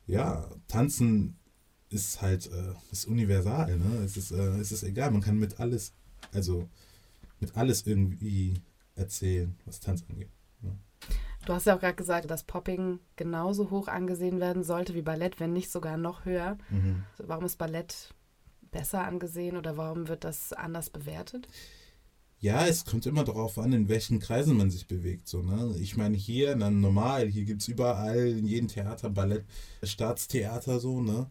ja, 0.07 0.49
tanzen 0.69 1.37
ist 1.91 2.23
halt, 2.23 2.47
äh, 2.47 2.75
ist 2.93 3.07
universal, 3.07 3.79
ne? 3.79 4.03
Es 4.05 4.17
ist, 4.17 4.31
äh, 4.31 4.59
es 4.61 4.71
ist 4.71 4.85
egal, 4.85 5.11
man 5.11 5.23
kann 5.23 5.39
mit 5.39 5.59
alles, 5.59 5.93
also 6.33 6.69
mit 7.41 7.57
alles 7.57 7.87
irgendwie 7.87 8.55
erzählen, 8.95 9.57
was 9.65 9.81
Tanz 9.81 10.05
angeht. 10.09 10.31
Du 11.49 11.55
hast 11.55 11.65
ja 11.65 11.75
auch 11.75 11.81
gerade 11.81 11.95
gesagt, 11.95 12.31
dass 12.31 12.43
Popping 12.43 12.99
genauso 13.17 13.71
hoch 13.71 13.89
angesehen 13.89 14.39
werden 14.39 14.63
sollte 14.63 14.95
wie 14.95 15.01
Ballett, 15.01 15.41
wenn 15.41 15.55
nicht 15.55 15.71
sogar 15.71 15.97
noch 15.97 16.27
höher. 16.27 16.59
Mhm. 16.69 17.05
Warum 17.17 17.47
ist 17.47 17.57
Ballett 17.57 18.13
besser 18.71 19.05
angesehen 19.05 19.57
oder 19.57 19.79
warum 19.79 20.09
wird 20.09 20.25
das 20.25 20.53
anders 20.53 20.91
bewertet? 20.91 21.49
Ja, 22.39 22.67
es 22.67 22.85
kommt 22.85 23.07
immer 23.07 23.25
darauf 23.25 23.59
an, 23.59 23.73
in 23.73 23.89
welchen 23.89 24.19
Kreisen 24.19 24.59
man 24.59 24.71
sich 24.71 24.89
bewegt. 24.89 25.27
So, 25.27 25.41
ne? 25.41 25.75
Ich 25.81 25.97
meine, 25.97 26.19
hier, 26.19 26.55
dann 26.55 26.83
normal, 26.83 27.29
hier 27.29 27.47
gibt 27.47 27.63
es 27.63 27.69
überall, 27.69 28.27
in 28.27 28.45
jedem 28.45 28.69
Theater, 28.69 29.09
Ballett, 29.09 29.47
Staatstheater, 29.83 30.81
so, 30.81 31.01
ne? 31.01 31.31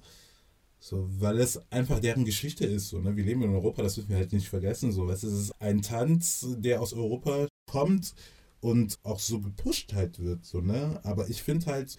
So, 0.79 1.07
weil 1.19 1.37
es 1.37 1.61
einfach 1.71 1.99
deren 1.99 2.25
Geschichte 2.25 2.65
ist. 2.65 2.89
So, 2.89 2.97
ne? 2.97 3.15
Wir 3.15 3.23
leben 3.23 3.43
in 3.43 3.53
Europa, 3.53 3.83
das 3.83 3.93
dürfen 3.93 4.09
wir 4.09 4.17
halt 4.17 4.33
nicht 4.33 4.49
vergessen. 4.49 4.91
So. 4.91 5.07
Es 5.11 5.23
ist 5.23 5.51
ein 5.59 5.83
Tanz, 5.83 6.43
der 6.57 6.81
aus 6.81 6.93
Europa 6.93 7.47
kommt 7.69 8.15
und 8.61 8.99
auch 9.03 9.19
so 9.19 9.39
gepusht 9.39 9.93
halt 9.93 10.19
wird. 10.19 10.45
So, 10.45 10.61
ne? 10.61 10.99
Aber 11.03 11.29
ich 11.29 11.43
finde 11.43 11.67
halt, 11.67 11.97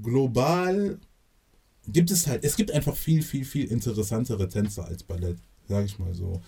global 0.00 0.98
gibt 1.86 2.10
es 2.10 2.26
halt, 2.26 2.44
es 2.44 2.56
gibt 2.56 2.70
einfach 2.70 2.96
viel, 2.96 3.22
viel, 3.22 3.44
viel 3.44 3.66
interessantere 3.66 4.48
Tänzer 4.48 4.84
als 4.84 5.02
Ballett, 5.02 5.38
sage 5.66 5.86
ich 5.86 5.98
mal 5.98 6.14
so. 6.14 6.42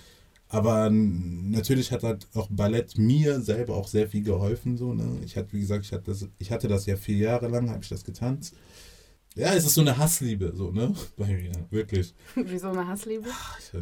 Aber 0.48 0.90
natürlich 0.90 1.92
hat 1.92 2.02
halt 2.02 2.26
auch 2.34 2.48
Ballett 2.50 2.98
mir 2.98 3.40
selber 3.40 3.76
auch 3.76 3.86
sehr 3.86 4.08
viel 4.08 4.24
geholfen. 4.24 4.76
So, 4.76 4.92
ne? 4.92 5.20
Ich 5.24 5.36
hatte, 5.36 5.52
wie 5.52 5.60
gesagt, 5.60 5.84
ich 5.84 5.92
hatte 5.92 6.10
das, 6.10 6.26
ich 6.38 6.50
hatte 6.50 6.66
das 6.66 6.86
ja 6.86 6.96
vier 6.96 7.18
Jahre 7.18 7.46
lang, 7.46 7.70
habe 7.70 7.84
ich 7.84 7.88
das 7.88 8.04
getanzt. 8.04 8.54
Ja, 9.36 9.54
es 9.54 9.64
ist 9.64 9.74
so 9.74 9.80
eine 9.80 9.96
Hassliebe, 9.96 10.52
so, 10.56 10.72
ne? 10.72 10.92
Bei 11.16 11.28
mir, 11.28 11.52
wirklich. 11.70 12.14
Wieso 12.34 12.70
eine 12.70 12.86
Hassliebe? 12.86 13.28
Ich 13.60 13.72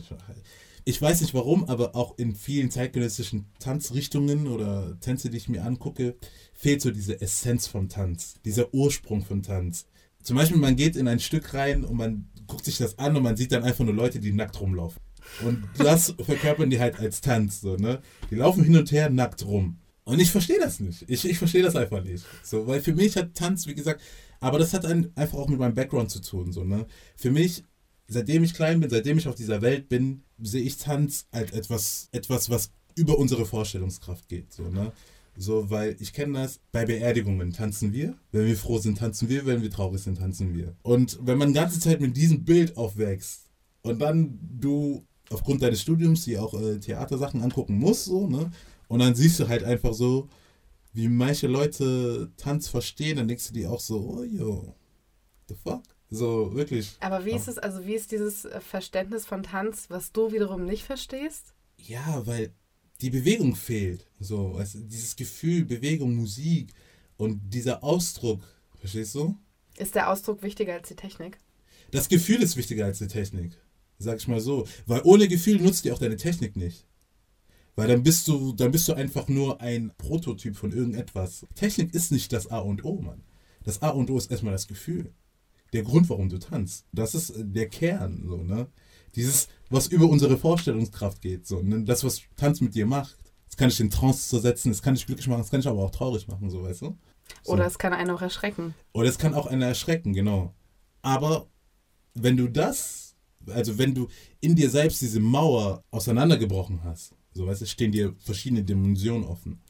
weiß 1.02 1.20
nicht 1.20 1.34
warum, 1.34 1.64
aber 1.64 1.94
auch 1.94 2.16
in 2.16 2.34
vielen 2.34 2.70
zeitgenössischen 2.70 3.44
Tanzrichtungen 3.58 4.46
oder 4.46 4.98
Tänze, 5.00 5.28
die 5.28 5.36
ich 5.36 5.48
mir 5.48 5.64
angucke, 5.64 6.16
fehlt 6.54 6.80
so 6.80 6.90
diese 6.90 7.20
Essenz 7.20 7.66
vom 7.66 7.90
Tanz, 7.90 8.36
dieser 8.44 8.72
Ursprung 8.72 9.22
von 9.22 9.42
Tanz. 9.42 9.86
Zum 10.22 10.36
Beispiel, 10.36 10.58
man 10.58 10.76
geht 10.76 10.96
in 10.96 11.06
ein 11.06 11.20
Stück 11.20 11.52
rein 11.52 11.84
und 11.84 11.96
man 11.96 12.30
guckt 12.46 12.64
sich 12.64 12.78
das 12.78 12.98
an 12.98 13.16
und 13.16 13.22
man 13.22 13.36
sieht 13.36 13.52
dann 13.52 13.64
einfach 13.64 13.84
nur 13.84 13.94
Leute, 13.94 14.18
die 14.18 14.32
nackt 14.32 14.60
rumlaufen. 14.60 15.00
Und 15.44 15.62
das 15.76 16.14
verkörpern 16.18 16.70
die 16.70 16.80
halt 16.80 16.98
als 16.98 17.20
Tanz, 17.20 17.60
so, 17.60 17.76
ne? 17.76 18.00
Die 18.30 18.36
laufen 18.36 18.64
hin 18.64 18.76
und 18.76 18.90
her 18.90 19.10
nackt 19.10 19.44
rum. 19.44 19.78
Und 20.04 20.20
ich 20.20 20.30
verstehe 20.30 20.58
das 20.58 20.80
nicht. 20.80 21.04
Ich, 21.06 21.28
ich 21.28 21.36
verstehe 21.36 21.62
das 21.62 21.76
einfach 21.76 22.02
nicht. 22.02 22.24
So, 22.42 22.66
weil 22.66 22.80
für 22.80 22.94
mich 22.94 23.14
hat 23.16 23.34
Tanz, 23.34 23.66
wie 23.66 23.74
gesagt, 23.74 24.00
aber 24.40 24.58
das 24.58 24.72
hat 24.72 24.86
ein, 24.86 25.12
einfach 25.16 25.36
auch 25.36 25.48
mit 25.48 25.58
meinem 25.58 25.74
Background 25.74 26.10
zu 26.10 26.20
tun. 26.20 26.50
So, 26.50 26.64
ne? 26.64 26.86
Für 27.14 27.30
mich, 27.30 27.64
seitdem 28.08 28.42
ich 28.42 28.54
klein 28.54 28.80
bin, 28.80 28.90
seitdem 28.90 29.18
ich 29.18 29.28
auf 29.28 29.34
dieser 29.34 29.62
Welt 29.62 29.88
bin, 29.88 30.22
sehe 30.40 30.62
ich 30.62 30.78
Tanz 30.78 31.26
als 31.30 31.52
etwas, 31.52 32.08
etwas, 32.12 32.50
was 32.50 32.70
über 32.96 33.18
unsere 33.18 33.46
Vorstellungskraft 33.46 34.28
geht. 34.28 34.52
So, 34.52 34.64
ne? 34.68 34.92
So, 35.36 35.70
weil 35.70 35.96
ich 36.00 36.12
kenne 36.12 36.40
das, 36.40 36.58
bei 36.72 36.84
Beerdigungen 36.84 37.52
tanzen 37.52 37.92
wir. 37.92 38.16
Wenn 38.32 38.46
wir 38.46 38.56
froh 38.56 38.78
sind, 38.78 38.98
tanzen 38.98 39.28
wir. 39.28 39.46
Wenn 39.46 39.62
wir 39.62 39.70
traurig 39.70 40.02
sind, 40.02 40.18
tanzen 40.18 40.52
wir. 40.52 40.74
Und 40.82 41.18
wenn 41.22 41.38
man 41.38 41.48
die 41.48 41.54
ganze 41.54 41.78
Zeit 41.78 42.00
mit 42.00 42.16
diesem 42.16 42.44
Bild 42.44 42.76
aufwächst 42.76 43.42
und 43.82 44.00
dann 44.00 44.38
du 44.58 45.06
aufgrund 45.30 45.62
deines 45.62 45.80
Studiums 45.80 46.24
die 46.24 46.38
auch 46.38 46.60
äh, 46.60 46.80
Theatersachen 46.80 47.40
angucken 47.42 47.78
musst, 47.78 48.06
so, 48.06 48.26
ne? 48.26 48.50
Und 48.88 49.00
dann 49.00 49.14
siehst 49.14 49.38
du 49.38 49.46
halt 49.46 49.62
einfach 49.62 49.92
so, 49.92 50.28
wie 50.92 51.08
manche 51.08 51.46
Leute 51.46 52.32
Tanz 52.36 52.68
verstehen, 52.68 53.18
dann 53.18 53.28
denkst 53.28 53.48
du 53.48 53.52
dir 53.52 53.70
auch 53.70 53.80
so, 53.80 54.00
oh 54.00 54.24
yo, 54.24 54.74
the 55.48 55.54
fuck? 55.54 55.82
So, 56.10 56.54
wirklich. 56.54 56.96
Aber 57.00 57.24
wie 57.24 57.32
ist 57.32 57.48
es, 57.48 57.58
also 57.58 57.84
wie 57.86 57.94
ist 57.94 58.12
dieses 58.12 58.44
äh, 58.46 58.60
Verständnis 58.60 59.26
von 59.26 59.42
Tanz, 59.42 59.90
was 59.90 60.12
du 60.12 60.32
wiederum 60.32 60.64
nicht 60.64 60.84
verstehst? 60.84 61.52
Ja, 61.76 62.26
weil 62.26 62.52
die 63.00 63.10
Bewegung 63.10 63.54
fehlt. 63.54 64.06
So, 64.18 64.54
also 64.54 64.78
dieses 64.80 65.16
Gefühl, 65.16 65.64
Bewegung, 65.64 66.14
Musik 66.14 66.72
und 67.16 67.40
dieser 67.52 67.84
Ausdruck, 67.84 68.42
verstehst 68.76 69.14
du? 69.14 69.36
Ist 69.76 69.94
der 69.94 70.10
Ausdruck 70.10 70.42
wichtiger 70.42 70.74
als 70.74 70.88
die 70.88 70.96
Technik? 70.96 71.38
Das 71.90 72.08
Gefühl 72.08 72.42
ist 72.42 72.56
wichtiger 72.56 72.86
als 72.86 72.98
die 72.98 73.06
Technik, 73.06 73.52
sag 73.98 74.18
ich 74.18 74.28
mal 74.28 74.40
so. 74.40 74.66
Weil 74.86 75.02
ohne 75.04 75.28
Gefühl 75.28 75.60
nutzt 75.60 75.84
dir 75.84 75.94
auch 75.94 75.98
deine 75.98 76.16
Technik 76.16 76.56
nicht. 76.56 76.86
Weil 77.76 77.88
dann 77.88 78.02
bist 78.02 78.26
du, 78.26 78.52
dann 78.52 78.72
bist 78.72 78.88
du 78.88 78.94
einfach 78.94 79.28
nur 79.28 79.60
ein 79.60 79.92
Prototyp 79.98 80.56
von 80.56 80.72
irgendetwas. 80.72 81.46
Technik 81.54 81.94
ist 81.94 82.10
nicht 82.10 82.32
das 82.32 82.50
A 82.50 82.58
und 82.58 82.84
O, 82.84 83.00
Mann. 83.00 83.22
Das 83.62 83.82
A 83.82 83.90
und 83.90 84.10
O 84.10 84.18
ist 84.18 84.30
erstmal 84.30 84.52
das 84.52 84.66
Gefühl. 84.66 85.12
Der 85.72 85.82
Grund, 85.82 86.08
warum 86.08 86.28
du 86.28 86.38
tanzt. 86.38 86.86
Das 86.92 87.14
ist 87.14 87.30
äh, 87.30 87.44
der 87.44 87.68
Kern, 87.68 88.24
so, 88.26 88.42
ne? 88.42 88.68
Dieses, 89.14 89.48
was 89.70 89.88
über 89.88 90.08
unsere 90.08 90.36
Vorstellungskraft 90.38 91.20
geht, 91.20 91.46
so, 91.46 91.60
ne? 91.62 91.84
Das, 91.84 92.04
was 92.04 92.22
Tanz 92.36 92.60
mit 92.60 92.74
dir 92.74 92.86
macht. 92.86 93.16
Das 93.46 93.56
kann 93.56 93.70
dich 93.70 93.80
in 93.80 93.90
Trance 93.90 94.28
zersetzen, 94.28 94.70
das 94.70 94.82
kann 94.82 94.94
dich 94.94 95.06
glücklich 95.06 95.26
machen, 95.26 95.40
das 95.40 95.50
kann 95.50 95.60
dich 95.60 95.68
aber 95.68 95.82
auch 95.82 95.90
traurig 95.90 96.28
machen, 96.28 96.50
so, 96.50 96.62
weißt 96.62 96.82
du? 96.82 96.96
So. 97.42 97.52
Oder 97.52 97.66
es 97.66 97.78
kann 97.78 97.92
einen 97.92 98.10
auch 98.10 98.22
erschrecken. 98.22 98.74
Oder 98.92 99.08
es 99.08 99.18
kann 99.18 99.34
auch 99.34 99.46
einen 99.46 99.62
erschrecken, 99.62 100.12
genau. 100.12 100.54
Aber 101.02 101.48
wenn 102.14 102.36
du 102.36 102.48
das, 102.48 103.14
also 103.46 103.78
wenn 103.78 103.94
du 103.94 104.08
in 104.40 104.54
dir 104.54 104.70
selbst 104.70 105.00
diese 105.00 105.20
Mauer 105.20 105.82
auseinandergebrochen 105.90 106.84
hast, 106.84 107.14
so, 107.32 107.46
weißt 107.46 107.62
du, 107.62 107.66
stehen 107.66 107.92
dir 107.92 108.14
verschiedene 108.18 108.64
Dimensionen 108.64 109.26
offen. 109.26 109.60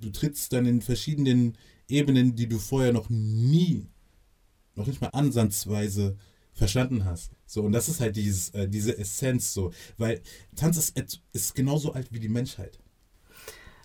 Du 0.00 0.10
trittst 0.10 0.52
dann 0.52 0.66
in 0.66 0.82
verschiedenen 0.82 1.56
Ebenen, 1.88 2.34
die 2.34 2.48
du 2.48 2.58
vorher 2.58 2.92
noch 2.92 3.08
nie, 3.08 3.86
noch 4.76 4.86
nicht 4.86 5.00
mal 5.00 5.08
ansatzweise 5.08 6.16
verstanden 6.52 7.04
hast. 7.04 7.32
So, 7.46 7.62
und 7.62 7.72
das 7.72 7.88
ist 7.88 8.00
halt 8.00 8.16
dieses, 8.16 8.50
äh, 8.50 8.68
diese 8.68 8.96
Essenz 8.96 9.52
so. 9.52 9.72
Weil 9.98 10.22
Tanz 10.54 10.76
ist, 10.78 11.22
ist 11.32 11.54
genauso 11.54 11.92
alt 11.92 12.12
wie 12.12 12.20
die 12.20 12.28
Menschheit. 12.28 12.78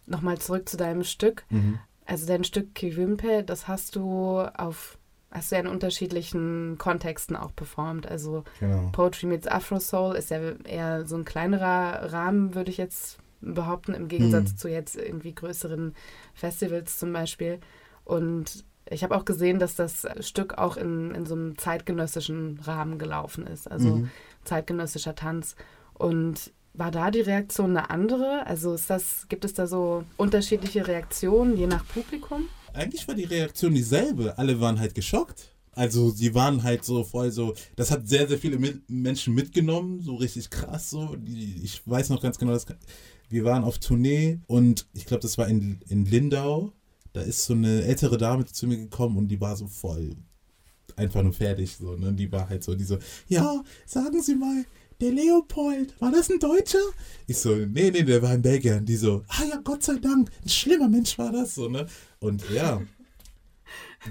Nochmal 0.05 0.37
zurück 0.39 0.67
zu 0.67 0.77
deinem 0.77 1.03
Stück. 1.03 1.45
Mhm. 1.49 1.79
Also 2.05 2.25
dein 2.25 2.43
Stück 2.43 2.73
Kivimpe, 2.73 3.43
das 3.43 3.67
hast 3.67 3.95
du 3.95 4.39
auf 4.39 4.97
hast 5.31 5.51
du 5.51 5.55
ja 5.55 5.61
in 5.61 5.67
unterschiedlichen 5.67 6.77
Kontexten 6.77 7.37
auch 7.37 7.55
performt. 7.55 8.05
Also 8.05 8.43
genau. 8.59 8.89
Poetry 8.91 9.27
meets 9.27 9.47
Afro 9.47 9.79
Soul 9.79 10.15
ist 10.15 10.29
ja 10.29 10.39
eher 10.65 11.05
so 11.05 11.15
ein 11.15 11.23
kleinerer 11.23 12.11
Rahmen, 12.11 12.53
würde 12.53 12.69
ich 12.69 12.77
jetzt 12.77 13.17
behaupten, 13.39 13.93
im 13.93 14.07
Gegensatz 14.07 14.51
mhm. 14.51 14.57
zu 14.57 14.69
jetzt 14.69 14.97
irgendwie 14.97 15.33
größeren 15.33 15.95
Festivals 16.33 16.99
zum 16.99 17.13
Beispiel. 17.13 17.59
Und 18.03 18.65
ich 18.89 19.03
habe 19.03 19.15
auch 19.15 19.25
gesehen, 19.25 19.59
dass 19.59 19.75
das 19.75 20.05
Stück 20.19 20.57
auch 20.57 20.77
in, 20.77 21.11
in 21.15 21.25
so 21.25 21.35
einem 21.35 21.57
zeitgenössischen 21.57 22.59
Rahmen 22.63 22.99
gelaufen 22.99 23.47
ist, 23.47 23.69
also 23.69 23.97
mhm. 23.97 24.09
zeitgenössischer 24.43 25.15
Tanz. 25.15 25.55
Und 25.93 26.51
war 26.73 26.91
da 26.91 27.11
die 27.11 27.21
Reaktion 27.21 27.71
eine 27.71 27.89
andere? 27.89 28.45
Also 28.47 28.73
ist 28.73 28.89
das, 28.89 29.27
gibt 29.29 29.45
es 29.45 29.53
da 29.53 29.67
so 29.67 30.03
unterschiedliche 30.17 30.87
Reaktionen 30.87 31.57
je 31.57 31.67
nach 31.67 31.85
Publikum? 31.85 32.47
eigentlich 32.73 33.07
war 33.07 33.15
die 33.15 33.23
Reaktion 33.23 33.73
dieselbe. 33.73 34.37
Alle 34.37 34.59
waren 34.59 34.79
halt 34.79 34.95
geschockt. 34.95 35.55
Also 35.73 36.09
sie 36.09 36.35
waren 36.35 36.63
halt 36.63 36.83
so 36.83 37.03
voll 37.03 37.31
so, 37.31 37.53
das 37.77 37.91
hat 37.91 38.07
sehr, 38.07 38.27
sehr 38.27 38.37
viele 38.37 38.59
mit 38.59 38.89
Menschen 38.89 39.33
mitgenommen, 39.33 40.01
so 40.01 40.15
richtig 40.15 40.49
krass 40.49 40.89
so. 40.89 41.15
Die, 41.15 41.61
ich 41.63 41.81
weiß 41.85 42.09
noch 42.09 42.21
ganz 42.21 42.37
genau, 42.37 42.51
dass 42.51 42.65
wir 43.29 43.45
waren 43.45 43.63
auf 43.63 43.79
Tournee 43.79 44.39
und 44.47 44.87
ich 44.93 45.05
glaube, 45.05 45.21
das 45.21 45.37
war 45.37 45.47
in, 45.47 45.79
in 45.87 46.05
Lindau. 46.05 46.73
Da 47.13 47.21
ist 47.21 47.43
so 47.45 47.53
eine 47.53 47.83
ältere 47.83 48.17
Dame 48.17 48.45
zu 48.45 48.67
mir 48.67 48.77
gekommen 48.77 49.17
und 49.17 49.27
die 49.27 49.41
war 49.41 49.55
so 49.55 49.67
voll 49.67 50.15
einfach 50.95 51.23
nur 51.23 51.33
fertig. 51.33 51.75
So, 51.77 51.95
ne? 51.95 52.13
Die 52.13 52.31
war 52.31 52.49
halt 52.49 52.63
so, 52.63 52.75
die 52.75 52.83
so, 52.83 52.97
ja, 53.27 53.63
sagen 53.85 54.21
Sie 54.21 54.35
mal, 54.35 54.65
der 54.99 55.11
Leopold, 55.11 55.99
war 55.99 56.11
das 56.11 56.29
ein 56.29 56.39
Deutscher? 56.39 56.79
Ich 57.27 57.39
so, 57.39 57.55
nee, 57.55 57.89
nee, 57.89 58.03
der 58.03 58.21
war 58.21 58.29
ein 58.29 58.41
Belgier. 58.41 58.77
Und 58.77 58.85
die 58.87 58.95
so, 58.95 59.23
ah 59.27 59.43
ja, 59.49 59.59
Gott 59.63 59.83
sei 59.83 59.95
Dank, 59.95 60.29
ein 60.43 60.49
schlimmer 60.49 60.87
Mensch 60.87 61.17
war 61.17 61.31
das. 61.31 61.55
So, 61.55 61.67
ne? 61.69 61.87
Und 62.19 62.47
ja, 62.51 62.81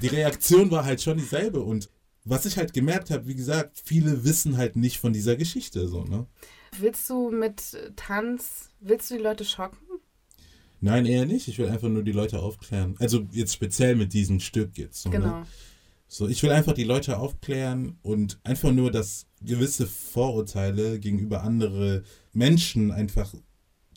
die 0.03 0.09
Reaktion 0.09 0.71
war 0.71 0.85
halt 0.85 1.01
schon 1.01 1.17
dieselbe. 1.17 1.61
Und 1.61 1.89
was 2.25 2.45
ich 2.45 2.57
halt 2.57 2.73
gemerkt 2.73 3.11
habe, 3.11 3.29
wie 3.29 3.37
gesagt, 3.37 3.81
viele 3.85 4.25
wissen 4.25 4.57
halt 4.57 4.77
nicht 4.77 4.99
von 4.99 5.13
dieser 5.13 5.37
Geschichte. 5.37 5.87
So, 5.89 6.05
ne? 6.05 6.27
Willst 6.79 7.09
du 7.09 7.31
mit 7.31 7.95
Tanz, 7.97 8.71
willst 8.81 9.11
du 9.11 9.17
die 9.17 9.23
Leute 9.23 9.45
schocken? 9.45 9.79
Nein, 10.81 11.07
eher 11.07 11.27
nicht. 11.27 11.49
Ich 11.49 11.59
will 11.59 11.69
einfach 11.69 11.89
nur 11.89 12.03
die 12.03 12.13
Leute 12.13 12.41
aufklären. 12.41 12.97
Also 12.99 13.27
jetzt 13.33 13.53
speziell 13.53 13.97
mit 13.97 14.13
diesem 14.13 14.41
Stück 14.41 14.79
jetzt. 14.79 15.03
So, 15.03 15.11
ne? 15.11 15.17
genau. 15.17 15.41
Ne? 15.41 15.47
So, 16.09 16.27
ich 16.27 16.43
will 16.43 16.51
einfach 16.51 16.73
die 16.73 16.85
Leute 16.85 17.19
aufklären 17.19 17.99
und 18.03 18.41
einfach 18.43 18.73
nur, 18.73 18.91
dass 18.91 19.27
gewisse 19.43 19.87
Vorurteile 19.87 20.99
gegenüber 20.99 21.45
andere 21.45 22.03
Menschen 22.33 22.91
einfach 22.91 23.33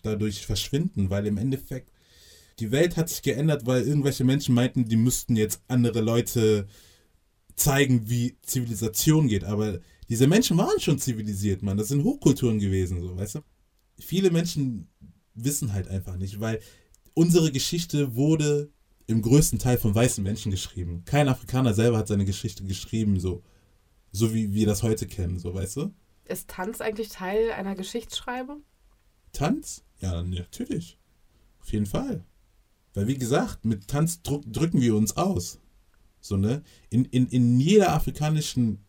dadurch 0.04 0.46
verschwinden, 0.46 1.10
weil 1.10 1.26
im 1.26 1.38
Endeffekt 1.38 1.92
die 2.60 2.72
Welt 2.72 2.98
hat 2.98 3.10
sich 3.10 3.24
geändert, 3.24 3.66
weil 3.66 3.82
irgendwelche 3.82 4.24
Menschen 4.24 4.54
meinten, 4.54 4.86
die 4.86 4.96
müssten 4.96 5.36
jetzt 5.36 5.64
andere 5.68 6.02
Leute 6.02 6.68
zeigen, 7.56 8.10
wie 8.10 8.38
Zivilisation 8.44 9.28
geht. 9.28 9.44
Aber 9.44 9.80
diese 10.10 10.28
Menschen 10.28 10.58
waren 10.58 10.80
schon 10.80 11.00
zivilisiert, 11.00 11.64
man. 11.64 11.78
Das 11.78 11.88
sind 11.88 12.04
Hochkulturen 12.04 12.60
gewesen, 12.60 13.02
so, 13.02 13.18
weißt 13.18 13.36
du? 13.36 13.40
Viele 13.98 14.30
Menschen 14.30 14.88
wissen 15.36 15.74
halt 15.74 15.88
einfach 15.88 16.18
nicht, 16.18 16.40
weil 16.40 16.60
unsere 17.14 17.52
Geschichte 17.52 18.16
wurde 18.16 18.72
im 19.08 19.22
größten 19.22 19.60
Teil 19.60 19.78
von 19.78 19.94
weißen 19.94 20.24
Menschen 20.24 20.52
geschrieben. 20.52 21.04
Kein 21.06 21.28
Afrikaner 21.28 21.74
selber 21.74 21.98
hat 21.98 22.08
seine 22.08 22.26
Geschichte 22.26 22.64
geschrieben, 22.64 23.20
so, 23.20 23.44
so 24.12 24.34
wie 24.34 24.54
wir 24.54 24.66
das 24.66 24.84
heute 24.84 25.08
kennen, 25.08 25.40
so 25.40 25.54
weißt 25.54 25.78
du? 25.78 25.94
Ist 26.26 26.50
Tanz 26.50 26.80
eigentlich 26.80 27.10
Teil 27.10 27.52
einer 27.52 27.76
Geschichtsschreibung? 27.76 28.64
Tanz? 29.34 29.84
Ja, 30.00 30.22
natürlich. 30.24 30.98
Auf 31.60 31.72
jeden 31.74 31.86
Fall. 31.86 32.26
Weil 32.94 33.08
wie 33.08 33.18
gesagt, 33.18 33.66
mit 33.66 33.88
Tanz 33.88 34.22
drück, 34.22 34.44
drücken 34.52 34.82
wir 34.82 34.96
uns 34.96 35.18
aus. 35.18 35.60
So, 36.22 36.38
ne? 36.38 36.64
In, 36.90 37.06
in, 37.06 37.28
in 37.28 37.60
jeder 37.60 37.94
afrikanischen 37.94 38.86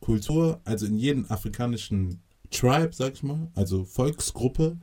Kultur, 0.00 0.60
also 0.64 0.86
in 0.86 0.96
jedem 0.96 1.30
afrikanischen 1.30 2.22
Tribe, 2.50 2.90
sag 2.92 3.14
ich 3.14 3.22
mal, 3.22 3.50
also 3.54 3.84
Volksgruppe, 3.84 4.78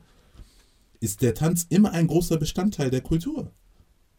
ist 1.00 1.22
der 1.22 1.34
Tanz 1.34 1.66
immer 1.68 1.92
ein 1.92 2.06
großer 2.06 2.36
Bestandteil 2.36 2.90
der 2.90 3.00
Kultur. 3.00 3.52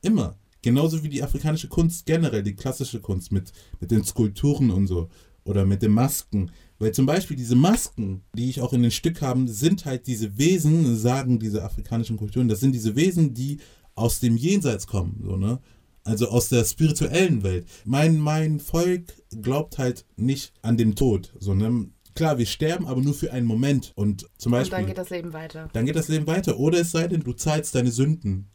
Immer. 0.02 0.38
Genauso 0.64 1.04
wie 1.04 1.10
die 1.10 1.24
afrikanische 1.24 1.70
Kunst 1.70 2.06
generell, 2.06 2.44
die 2.44 2.56
klassische 2.56 3.00
Kunst 3.00 3.32
mit, 3.32 3.52
mit 3.80 3.90
den 3.92 4.04
Skulpturen 4.04 4.70
und 4.70 4.88
so. 4.88 5.10
Oder 5.44 5.66
mit 5.66 5.82
den 5.82 5.92
Masken. 5.92 6.52
Weil 6.78 6.92
zum 6.92 7.08
Beispiel 7.08 7.38
diese 7.38 7.56
Masken, 7.56 8.22
die 8.36 8.50
ich 8.50 8.62
auch 8.62 8.74
in 8.74 8.84
den 8.84 8.92
Stück 8.92 9.22
habe, 9.22 9.48
sind 9.48 9.86
halt 9.86 10.06
diese 10.06 10.38
Wesen, 10.38 10.96
sagen 10.96 11.40
diese 11.40 11.64
afrikanischen 11.64 12.18
Kulturen, 12.18 12.48
das 12.48 12.60
sind 12.60 12.74
diese 12.74 12.96
Wesen, 12.96 13.34
die 13.34 13.60
aus 13.96 14.20
dem 14.20 14.38
Jenseits 14.38 14.86
kommen. 14.86 15.22
So, 15.24 15.38
ne? 15.38 15.60
Also 16.04 16.30
aus 16.30 16.50
der 16.50 16.64
spirituellen 16.66 17.44
Welt. 17.44 17.68
Mein, 17.86 18.20
mein 18.20 18.60
Volk 18.60 19.14
glaubt 19.42 19.78
halt 19.78 20.06
nicht 20.16 20.54
an 20.62 20.78
den 20.78 20.96
Tod. 20.96 21.34
So, 21.40 21.54
ne? 21.54 21.90
Klar, 22.16 22.38
wir 22.38 22.46
sterben, 22.46 22.88
aber 22.88 23.02
nur 23.02 23.14
für 23.14 23.32
einen 23.32 23.46
Moment. 23.46 23.94
Und 23.96 24.28
zum 24.38 24.52
Beispiel. 24.52 24.78
Und 24.78 24.82
dann 24.82 24.88
geht 24.88 24.98
das 24.98 25.10
Leben 25.10 25.34
weiter. 25.34 25.70
Dann 25.74 25.86
geht 25.86 25.96
das 25.96 26.08
Leben 26.08 26.28
weiter. 26.28 26.60
Oder 26.60 26.80
es 26.80 26.92
sei 26.92 27.08
denn, 27.08 27.22
du 27.22 27.34
zahlst 27.34 27.76
deine 27.76 27.92
Sünden. 27.92 28.48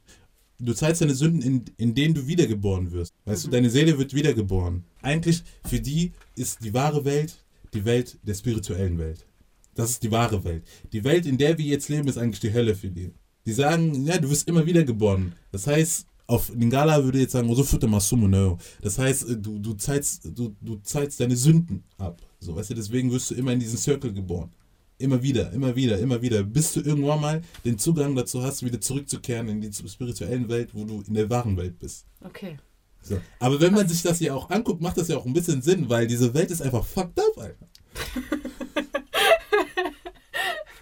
Du 0.59 0.73
zahlst 0.73 1.03
deine 1.03 1.15
Sünden, 1.15 1.43
in, 1.43 1.65
in 1.77 1.95
denen 1.95 2.15
du 2.15 2.27
wiedergeboren 2.27 2.91
wirst. 2.93 3.13
Weißt 3.25 3.47
mhm. 3.47 3.51
du, 3.51 3.57
deine 3.57 3.71
Seele 3.71 3.99
wird 3.99 4.15
wiedergeboren. 4.15 4.85
Eigentlich, 5.03 5.43
für 5.67 5.81
die 5.81 6.13
ist 6.35 6.65
die 6.65 6.73
wahre 6.73 7.05
Welt 7.05 7.47
die 7.77 7.85
Welt 7.85 8.19
der 8.23 8.35
spirituellen 8.35 8.99
Welt. 8.99 9.27
Das 9.75 9.91
ist 9.91 10.03
die 10.03 10.11
wahre 10.11 10.43
Welt. 10.45 10.65
Die 10.93 11.05
Welt, 11.05 11.27
in 11.27 11.39
der 11.39 11.59
wir 11.59 11.67
jetzt 11.67 11.89
leben, 11.89 12.09
ist 12.09 12.19
eigentlich 12.19 12.41
die 12.41 12.53
Hölle 12.53 12.75
für 12.75 12.89
die. 12.89 13.13
Die 13.45 13.53
sagen, 13.53 14.07
ja, 14.07 14.19
du 14.19 14.31
wirst 14.31 14.49
immer 14.49 14.67
wiedergeboren. 14.67 15.35
Das 15.53 15.67
heißt, 15.67 16.07
auf 16.27 16.51
Lingala 16.55 17.05
würde 17.05 17.21
jetzt 17.21 17.33
sagen, 17.33 17.49
oh, 17.49 17.55
so 17.55 17.63
fütte 17.63 17.87
Masumo 17.87 18.59
Das 18.81 18.99
heißt, 18.99 19.29
äh, 19.31 19.37
du, 19.37 19.59
du, 19.59 19.75
zahlst, 19.75 20.25
du, 20.35 20.57
du 20.61 20.77
zahlst 20.77 21.21
deine 21.21 21.37
Sünden 21.37 21.85
ab. 21.99 22.21
So, 22.47 22.55
weißt 22.55 22.71
du, 22.71 22.75
deswegen 22.75 23.11
wirst 23.11 23.33
du 23.33 23.35
immer 23.35 23.53
in 23.53 23.59
diesen 23.59 23.77
Circle 23.77 24.13
geboren. 24.13 24.53
Immer 24.99 25.21
wieder, 25.21 25.53
immer 25.53 25.75
wieder, 25.75 25.99
immer 25.99 26.23
wieder, 26.23 26.45
bis 26.45 26.75
du 26.75 26.81
irgendwann 26.81 27.21
mal 27.21 27.43
den 27.65 27.77
Zugang 27.77 28.15
dazu 28.15 28.41
hast, 28.41 28.65
wieder 28.65 28.81
zurückzukehren 28.81 29.49
in 29.49 29.61
die 29.61 29.73
spirituellen 29.73 30.49
Welt, 30.49 30.71
wo 30.73 30.85
du 30.85 31.03
in 31.09 31.15
der 31.15 31.29
wahren 31.29 31.57
Welt 31.57 31.77
bist. 31.81 32.07
Okay. 32.23 32.57
So. 33.03 33.21
Aber 33.41 33.61
wenn 33.61 33.75
man 33.75 33.89
sich 33.89 34.03
das 34.03 34.19
hier 34.19 34.37
auch 34.37 34.49
anguckt, 34.49 34.81
macht 34.81 34.97
das 34.97 35.09
ja 35.09 35.17
auch 35.17 35.27
ein 35.27 35.33
bisschen 35.33 35.61
Sinn, 35.61 35.89
weil 35.89 36.07
diese 36.07 36.33
Welt 36.35 36.53
ist 36.53 36.63
einfach 36.63 36.85
fucked 36.85 37.19
up, 37.19 37.37
Alter. 37.37 37.67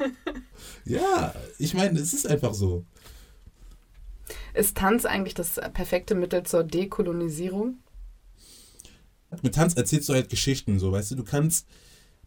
ja, 0.84 1.34
ich 1.58 1.72
meine, 1.72 1.98
es 1.98 2.12
ist 2.12 2.26
einfach 2.26 2.52
so. 2.52 2.84
Ist 4.52 4.76
Tanz 4.76 5.06
eigentlich 5.06 5.34
das 5.34 5.58
perfekte 5.72 6.14
Mittel 6.14 6.42
zur 6.42 6.62
Dekolonisierung? 6.62 7.78
Mit 9.42 9.54
Tanz 9.54 9.74
erzählst 9.74 10.08
du 10.08 10.14
halt 10.14 10.28
Geschichten, 10.28 10.78
so, 10.78 10.92
weißt 10.92 11.12
du, 11.12 11.16
du 11.16 11.24
kannst 11.24 11.66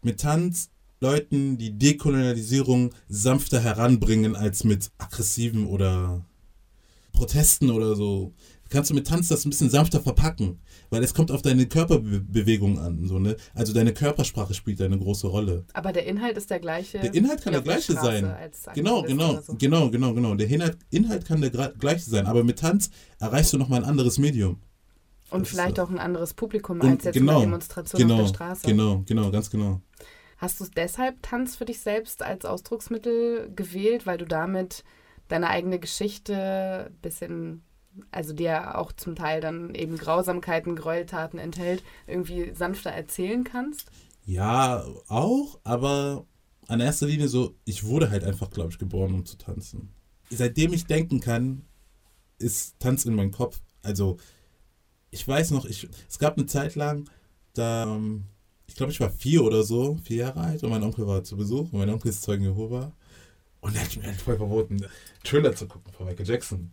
mit 0.02 0.20
Tanz 0.20 0.70
Leuten 1.00 1.58
die 1.58 1.78
Dekolonialisierung 1.78 2.92
sanfter 3.08 3.60
heranbringen 3.60 4.34
als 4.34 4.64
mit 4.64 4.90
aggressiven 4.98 5.66
oder 5.66 6.24
Protesten 7.12 7.70
oder 7.70 7.94
so. 7.94 8.32
Kannst 8.70 8.90
du 8.90 8.94
mit 8.94 9.06
Tanz 9.06 9.28
das 9.28 9.46
ein 9.46 9.50
bisschen 9.50 9.70
sanfter 9.70 10.00
verpacken, 10.00 10.60
weil 10.90 11.02
es 11.02 11.14
kommt 11.14 11.30
auf 11.30 11.40
deine 11.40 11.66
Körperbewegung 11.66 12.78
an, 12.78 13.06
so 13.06 13.18
ne? 13.18 13.36
Also 13.54 13.72
deine 13.72 13.94
Körpersprache 13.94 14.52
spielt 14.52 14.82
eine 14.82 14.98
große 14.98 15.26
Rolle. 15.26 15.64
Aber 15.72 15.92
der 15.92 16.04
Inhalt 16.04 16.36
ist 16.36 16.50
der 16.50 16.60
gleiche. 16.60 16.98
Der 16.98 17.14
Inhalt 17.14 17.42
kann 17.42 17.54
der 17.54 17.62
gleiche 17.62 17.94
der 17.94 18.02
sein. 18.02 18.34
Genau, 18.74 19.02
genau, 19.02 19.40
so. 19.40 19.54
genau, 19.54 19.88
genau, 19.90 20.12
genau. 20.12 20.34
Der 20.34 20.48
Inhalt, 20.48 20.76
Inhalt 20.90 21.24
kann 21.24 21.40
der 21.40 21.50
gleiche 21.50 22.10
sein, 22.10 22.26
aber 22.26 22.44
mit 22.44 22.58
Tanz 22.58 22.90
erreichst 23.18 23.52
du 23.52 23.58
nochmal 23.58 23.82
ein 23.82 23.88
anderes 23.88 24.18
Medium. 24.18 24.58
Und 25.30 25.42
das 25.42 25.50
vielleicht 25.50 25.78
auch 25.80 25.90
ein 25.90 25.98
anderes 25.98 26.34
Publikum 26.34 26.80
als 26.80 27.04
jetzt 27.04 27.14
genau, 27.14 27.36
eine 27.36 27.40
Demonstration 27.42 28.00
genau, 28.00 28.14
auf 28.14 28.20
der 28.22 28.28
Straße. 28.28 28.66
Genau, 28.66 29.02
genau, 29.06 29.30
ganz 29.30 29.50
genau. 29.50 29.80
Hast 30.38 30.60
du 30.60 30.64
deshalb 30.74 31.22
Tanz 31.22 31.56
für 31.56 31.64
dich 31.64 31.80
selbst 31.80 32.22
als 32.22 32.44
Ausdrucksmittel 32.44 33.52
gewählt, 33.54 34.06
weil 34.06 34.18
du 34.18 34.24
damit 34.24 34.84
deine 35.26 35.48
eigene 35.48 35.78
Geschichte 35.78 36.86
ein 36.88 37.00
bisschen, 37.02 37.62
also 38.10 38.32
die 38.32 38.44
ja 38.44 38.76
auch 38.76 38.92
zum 38.92 39.16
Teil 39.16 39.40
dann 39.40 39.74
eben 39.74 39.96
Grausamkeiten, 39.96 40.76
Gräueltaten 40.76 41.38
enthält, 41.38 41.82
irgendwie 42.06 42.54
sanfter 42.54 42.90
erzählen 42.90 43.44
kannst? 43.44 43.90
Ja, 44.24 44.84
auch, 45.08 45.58
aber 45.64 46.26
an 46.68 46.80
erster 46.80 47.06
Linie 47.06 47.28
so, 47.28 47.54
ich 47.64 47.84
wurde 47.84 48.10
halt 48.10 48.24
einfach, 48.24 48.50
glaube 48.50 48.70
ich, 48.70 48.78
geboren, 48.78 49.14
um 49.14 49.24
zu 49.26 49.38
tanzen. 49.38 49.92
Seitdem 50.30 50.72
ich 50.72 50.86
denken 50.86 51.20
kann, 51.20 51.64
ist 52.38 52.78
Tanz 52.78 53.06
in 53.06 53.14
meinem 53.14 53.32
Kopf. 53.32 53.60
Also, 53.82 54.18
ich 55.10 55.26
weiß 55.26 55.50
noch, 55.52 55.64
ich, 55.64 55.88
es 56.08 56.18
gab 56.18 56.36
eine 56.36 56.46
Zeit 56.46 56.74
lang, 56.74 57.08
da, 57.54 57.84
ähm, 57.84 58.24
ich 58.66 58.74
glaube, 58.74 58.92
ich 58.92 59.00
war 59.00 59.10
vier 59.10 59.42
oder 59.42 59.62
so, 59.62 59.98
vier 60.04 60.16
Jahre 60.18 60.40
alt 60.40 60.62
und 60.62 60.70
mein 60.70 60.82
Onkel 60.82 61.06
war 61.06 61.24
zu 61.24 61.36
Besuch 61.36 61.72
und 61.72 61.78
mein 61.78 61.90
Onkel 61.90 62.10
ist 62.10 62.22
Zeugen 62.22 62.44
Jehova. 62.44 62.92
Und 63.60 63.74
er 63.74 63.82
hat 63.82 63.96
mir 63.96 64.04
halt 64.04 64.20
voll 64.20 64.36
verboten, 64.36 64.86
Trailer 65.24 65.54
zu 65.54 65.66
gucken 65.66 65.92
von 65.92 66.06
Michael 66.06 66.26
Jackson. 66.26 66.70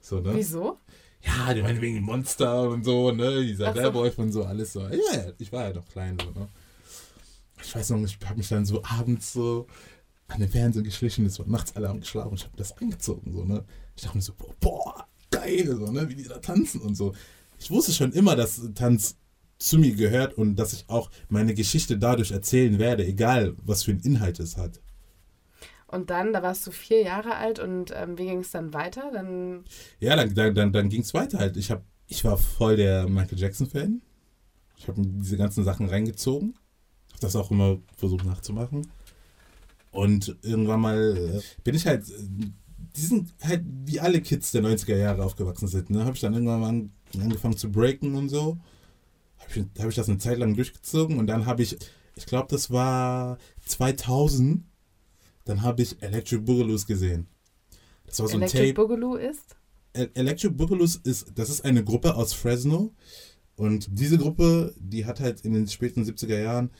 So, 0.00 0.20
ne? 0.20 0.34
Wieso? 0.34 0.78
Ja, 1.20 1.54
die 1.54 1.62
meinen 1.62 1.80
wegen 1.80 2.00
Monster 2.02 2.68
und 2.70 2.84
so, 2.84 3.12
ne? 3.12 3.44
Dieser 3.44 3.72
so. 3.72 3.78
Werwolf 3.78 4.18
und 4.18 4.32
so, 4.32 4.44
alles 4.44 4.72
so. 4.72 4.80
Ja, 4.80 5.32
ich 5.38 5.52
war 5.52 5.68
ja 5.68 5.74
noch 5.74 5.86
klein, 5.88 6.16
so, 6.18 6.30
ne? 6.38 6.48
Ich 7.62 7.74
weiß 7.74 7.90
noch, 7.90 8.02
ich 8.02 8.18
habe 8.24 8.38
mich 8.38 8.48
dann 8.48 8.64
so 8.64 8.82
abends 8.82 9.32
so 9.32 9.66
an 10.28 10.40
den 10.40 10.48
Fernseher 10.48 10.82
geschlichen, 10.82 11.26
es 11.26 11.38
war 11.38 11.46
nachts 11.46 11.76
alle 11.76 11.88
am 11.88 12.00
geschlafen 12.00 12.30
und 12.30 12.40
ich 12.40 12.44
habe 12.44 12.56
das 12.56 12.76
eingezogen, 12.78 13.32
so, 13.32 13.44
ne? 13.44 13.64
Ich 13.94 14.02
dachte 14.02 14.16
mir 14.16 14.22
so, 14.22 14.32
boah, 14.58 15.06
geil, 15.30 15.76
so, 15.78 15.92
ne? 15.92 16.08
Wie 16.08 16.16
die 16.16 16.24
da 16.24 16.38
tanzen 16.38 16.80
und 16.80 16.96
so. 16.96 17.14
Ich 17.62 17.70
wusste 17.70 17.92
schon 17.92 18.12
immer, 18.12 18.34
dass 18.34 18.60
Tanz 18.74 19.16
zu 19.56 19.78
mir 19.78 19.94
gehört 19.94 20.34
und 20.34 20.56
dass 20.56 20.72
ich 20.72 20.88
auch 20.88 21.10
meine 21.28 21.54
Geschichte 21.54 21.96
dadurch 21.96 22.32
erzählen 22.32 22.80
werde, 22.80 23.06
egal 23.06 23.54
was 23.62 23.84
für 23.84 23.92
einen 23.92 24.00
Inhalt 24.00 24.40
es 24.40 24.56
hat. 24.56 24.80
Und 25.86 26.10
dann, 26.10 26.32
da 26.32 26.42
warst 26.42 26.66
du 26.66 26.72
vier 26.72 27.02
Jahre 27.02 27.36
alt 27.36 27.60
und 27.60 27.92
ähm, 27.94 28.18
wie 28.18 28.24
ging 28.24 28.40
es 28.40 28.50
dann 28.50 28.74
weiter? 28.74 29.10
Dann 29.12 29.62
ja, 30.00 30.16
dann, 30.16 30.34
dann, 30.34 30.54
dann, 30.54 30.72
dann 30.72 30.88
ging 30.88 31.02
es 31.02 31.14
weiter 31.14 31.38
halt. 31.38 31.56
Ich, 31.56 31.70
hab, 31.70 31.84
ich 32.08 32.24
war 32.24 32.36
voll 32.36 32.76
der 32.76 33.08
Michael 33.08 33.38
Jackson-Fan. 33.38 34.02
Ich 34.76 34.88
habe 34.88 35.00
diese 35.00 35.36
ganzen 35.36 35.62
Sachen 35.62 35.88
reingezogen. 35.88 36.54
Habe 37.10 37.20
das 37.20 37.36
auch 37.36 37.52
immer 37.52 37.78
versucht 37.96 38.24
nachzumachen. 38.24 38.90
Und 39.92 40.36
irgendwann 40.42 40.80
mal 40.80 41.16
äh, 41.16 41.40
bin 41.62 41.76
ich 41.76 41.86
halt, 41.86 42.04
die 42.08 43.00
sind 43.00 43.34
halt 43.44 43.62
wie 43.84 44.00
alle 44.00 44.20
Kids 44.20 44.50
der 44.50 44.62
90er 44.62 44.96
Jahre 44.96 45.22
aufgewachsen 45.22 45.68
sind. 45.68 45.90
Ne? 45.90 46.04
Habe 46.04 46.14
ich 46.14 46.20
dann 46.22 46.32
irgendwann 46.32 46.60
mal 46.60 46.88
angefangen 47.20 47.56
zu 47.56 47.70
breaken 47.70 48.14
und 48.14 48.28
so. 48.28 48.58
Habe 49.38 49.50
ich, 49.54 49.82
hab 49.82 49.88
ich 49.88 49.96
das 49.96 50.08
eine 50.08 50.18
Zeit 50.18 50.38
lang 50.38 50.54
durchgezogen 50.54 51.18
und 51.18 51.26
dann 51.26 51.46
habe 51.46 51.62
ich, 51.62 51.76
ich 52.16 52.26
glaube, 52.26 52.48
das 52.50 52.70
war 52.70 53.38
2000 53.66 54.64
dann 55.44 55.62
habe 55.62 55.82
ich 55.82 56.00
Electric 56.02 56.42
Boogaloo 56.42 56.78
gesehen. 56.86 57.26
Das 58.06 58.20
war 58.20 58.28
so 58.28 58.34
ein 58.34 58.42
Electric 58.42 58.68
Tape. 58.68 58.74
Boogaloo 58.74 59.16
ist? 59.16 59.56
E-, 59.94 60.08
Electric 60.14 60.54
Boogaloo 60.54 60.84
ist, 60.84 61.32
das 61.34 61.50
ist 61.50 61.64
eine 61.64 61.84
Gruppe 61.84 62.14
aus 62.14 62.32
Fresno. 62.32 62.94
Und 63.56 63.88
diese 63.90 64.18
Gruppe, 64.18 64.74
die 64.78 65.04
hat 65.04 65.20
halt 65.20 65.42
in 65.42 65.52
den 65.52 65.68
späten 65.68 66.04
70er 66.04 66.40
Jahren 66.40 66.70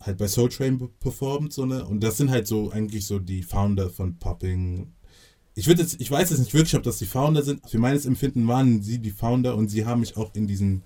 halt 0.00 0.18
bei 0.18 0.28
Soul 0.28 0.48
Train 0.48 0.90
performt, 0.98 1.52
so 1.52 1.66
ne? 1.66 1.84
Und 1.84 2.00
das 2.00 2.16
sind 2.16 2.30
halt 2.30 2.46
so 2.46 2.70
eigentlich 2.70 3.06
so 3.06 3.18
die 3.18 3.42
Founder 3.42 3.90
von 3.90 4.18
Popping. 4.18 4.92
Ich 5.54 5.66
würde 5.66 5.82
jetzt, 5.82 6.00
ich 6.00 6.10
weiß 6.10 6.30
jetzt 6.30 6.38
nicht 6.38 6.54
wirklich, 6.54 6.76
ob 6.76 6.82
das 6.82 6.98
die 6.98 7.06
Founder 7.06 7.42
sind. 7.42 7.68
Für 7.68 7.78
meines 7.78 8.06
Empfinden 8.06 8.46
waren 8.46 8.82
sie 8.82 8.98
die 8.98 9.10
Founder 9.10 9.56
und 9.56 9.68
sie 9.68 9.84
haben 9.84 10.00
mich 10.00 10.16
auch 10.16 10.34
in 10.34 10.46
diesen 10.46 10.82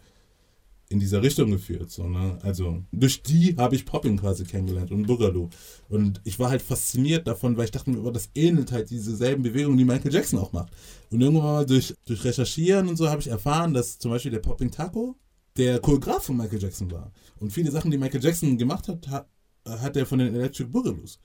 in 0.89 1.01
dieser 1.01 1.23
Richtung 1.23 1.51
geführt. 1.51 1.91
So, 1.91 2.09
ne? 2.09 2.39
Also 2.43 2.83
durch 2.93 3.23
die 3.23 3.57
habe 3.57 3.75
ich 3.75 3.87
Popping 3.87 4.17
quasi 4.19 4.45
kennengelernt 4.45 4.91
und 4.93 5.07
Boogaloo. 5.07 5.49
Und 5.89 6.21
ich 6.25 6.39
war 6.39 6.51
halt 6.51 6.63
fasziniert 6.63 7.27
davon, 7.27 7.57
weil 7.57 7.65
ich 7.65 7.71
dachte 7.71 7.91
mir, 7.91 8.03
oh, 8.03 8.11
das 8.11 8.31
ähnelt 8.35 8.71
halt 8.71 8.91
dieselben 8.91 9.43
Bewegungen, 9.43 9.79
die 9.79 9.85
Michael 9.85 10.13
Jackson 10.13 10.39
auch 10.39 10.53
macht. 10.53 10.73
Und 11.11 11.21
irgendwann 11.21 11.45
mal 11.45 11.67
durch, 11.67 11.95
durch 12.05 12.25
Recherchieren 12.25 12.89
und 12.89 12.97
so 12.97 13.09
habe 13.09 13.21
ich 13.21 13.29
erfahren, 13.29 13.75
dass 13.75 13.99
zum 13.99 14.11
Beispiel 14.11 14.31
der 14.31 14.41
Popping 14.41 14.71
Taco 14.71 15.17
der 15.57 15.79
Choreograf 15.79 16.25
von 16.25 16.37
Michael 16.37 16.63
Jackson 16.63 16.91
war. 16.91 17.13
Und 17.41 17.53
viele 17.53 17.71
Sachen, 17.71 17.91
die 17.91 17.99
Michael 17.99 18.23
Jackson 18.23 18.59
gemacht 18.59 18.89
hat, 18.89 19.09
hat, 19.09 19.29
hat 19.67 19.97
er 19.97 20.07
von 20.07 20.19
den 20.19 20.35
Electric 20.35 20.69
Boogaloos. 20.69 21.19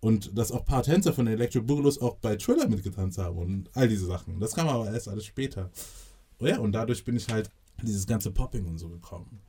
Und 0.00 0.36
dass 0.38 0.52
auch 0.52 0.60
ein 0.60 0.64
paar 0.64 0.82
Tänzer 0.82 1.12
von 1.12 1.26
Electric 1.26 1.64
Boogaloos 1.64 2.00
auch 2.00 2.16
bei 2.16 2.36
Thriller 2.36 2.68
mitgetanzt 2.68 3.18
haben 3.18 3.36
und 3.36 3.70
all 3.74 3.88
diese 3.88 4.06
Sachen. 4.06 4.38
Das 4.38 4.54
kam 4.54 4.68
aber 4.68 4.90
erst 4.90 5.08
alles 5.08 5.24
später. 5.24 5.70
Oh 6.38 6.46
ja, 6.46 6.58
und 6.58 6.72
dadurch 6.72 7.04
bin 7.04 7.16
ich 7.16 7.28
halt 7.28 7.50
dieses 7.82 8.06
ganze 8.06 8.30
Popping 8.30 8.66
und 8.66 8.78
so 8.78 8.88
gekommen. 8.88 9.40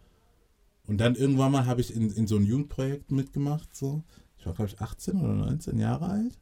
Und 0.88 0.98
dann 0.98 1.16
irgendwann 1.16 1.52
mal 1.52 1.68
habe 1.68 1.82
ich 1.82 1.96
in, 1.96 2.10
in 2.10 2.26
so 2.26 2.38
ein 2.38 2.46
Jugendprojekt 2.46 3.12
mitgemacht, 3.12 3.76
so. 3.76 4.04
Ich 4.40 4.46
war, 4.46 4.54
glaube 4.54 4.72
ich, 4.72 4.82
18 4.82 5.22
oder 5.22 5.34
19 5.34 5.78
Jahre 5.78 6.06
alt. 6.06 6.40